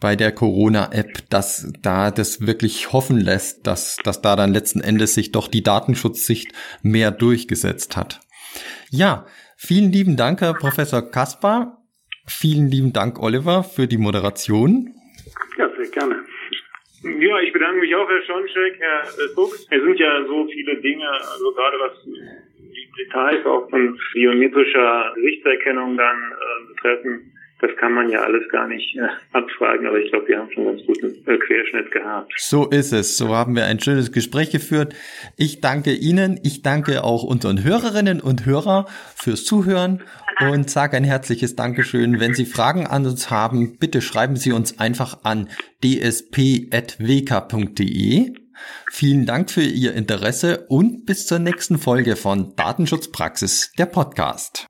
bei 0.00 0.14
der 0.14 0.32
Corona-App, 0.32 1.28
dass 1.28 1.72
da 1.82 2.10
das 2.10 2.46
wirklich 2.46 2.92
hoffen 2.92 3.18
lässt, 3.18 3.66
dass, 3.66 3.96
dass 4.04 4.22
da 4.22 4.36
dann 4.36 4.52
letzten 4.52 4.80
Endes 4.80 5.14
sich 5.14 5.32
doch 5.32 5.48
die 5.48 5.62
Datenschutzsicht 5.62 6.52
mehr 6.82 7.10
durchgesetzt 7.10 7.96
hat. 7.96 8.20
Ja, 8.90 9.26
vielen 9.56 9.90
lieben 9.90 10.16
Dank, 10.16 10.40
Herr 10.40 10.54
Professor 10.54 11.02
Kaspar. 11.02 11.82
Vielen 12.26 12.68
lieben 12.68 12.92
Dank, 12.92 13.18
Oliver, 13.18 13.64
für 13.64 13.88
die 13.88 13.98
Moderation. 13.98 14.94
Ja, 15.56 15.68
sehr 15.76 15.90
gerne. 15.90 16.16
Ja, 17.16 17.40
ich 17.40 17.52
bedanke 17.52 17.80
mich 17.80 17.94
auch, 17.94 18.08
Herr 18.08 18.22
Schoncheck, 18.22 18.78
Herr 18.78 19.04
Fuchs. 19.34 19.66
Es 19.70 19.82
sind 19.82 19.98
ja 19.98 20.24
so 20.26 20.46
viele 20.46 20.76
Dinge, 20.76 21.08
also 21.10 21.52
gerade 21.52 21.76
was 21.78 22.04
die 22.04 22.88
Details 22.98 23.44
auch 23.46 23.68
von 23.70 23.98
biometrischer 24.12 25.12
Gesichtserkennung 25.14 25.96
dann 25.96 26.16
äh, 26.16 26.74
betreffen, 26.74 27.32
das 27.60 27.70
kann 27.78 27.92
man 27.92 28.08
ja 28.08 28.20
alles 28.20 28.48
gar 28.50 28.68
nicht 28.68 28.96
äh, 28.96 29.08
abfragen, 29.32 29.86
aber 29.86 29.98
ich 29.98 30.10
glaube, 30.10 30.28
wir 30.28 30.38
haben 30.38 30.50
schon 30.52 30.66
einen 30.66 30.76
ganz 30.76 30.86
guten 30.86 31.08
äh, 31.28 31.38
Querschnitt 31.38 31.90
gehabt. 31.90 32.32
So 32.36 32.68
ist 32.68 32.92
es. 32.92 33.16
So 33.16 33.34
haben 33.34 33.56
wir 33.56 33.64
ein 33.64 33.80
schönes 33.80 34.12
Gespräch 34.12 34.50
geführt. 34.50 34.94
Ich 35.36 35.60
danke 35.60 35.92
Ihnen. 35.92 36.38
Ich 36.44 36.62
danke 36.62 37.02
auch 37.02 37.24
unseren 37.24 37.64
Hörerinnen 37.64 38.20
und 38.20 38.46
Hörer 38.46 38.86
fürs 39.16 39.44
Zuhören 39.44 40.04
und 40.40 40.70
sage 40.70 40.96
ein 40.96 41.02
herzliches 41.04 41.56
Dankeschön. 41.56 42.20
Wenn 42.20 42.34
Sie 42.34 42.46
Fragen 42.46 42.86
an 42.86 43.04
uns 43.06 43.28
haben, 43.30 43.76
bitte 43.78 44.00
schreiben 44.02 44.36
Sie 44.36 44.52
uns 44.52 44.78
einfach 44.78 45.24
an 45.24 45.48
dsp.wk.de. 45.82 46.68
Vielen 48.90 49.26
Dank 49.26 49.50
für 49.50 49.62
Ihr 49.62 49.94
Interesse 49.94 50.66
und 50.68 51.06
bis 51.06 51.26
zur 51.26 51.40
nächsten 51.40 51.78
Folge 51.78 52.14
von 52.16 52.54
Datenschutzpraxis, 52.56 53.72
der 53.78 53.86
Podcast. 53.86 54.68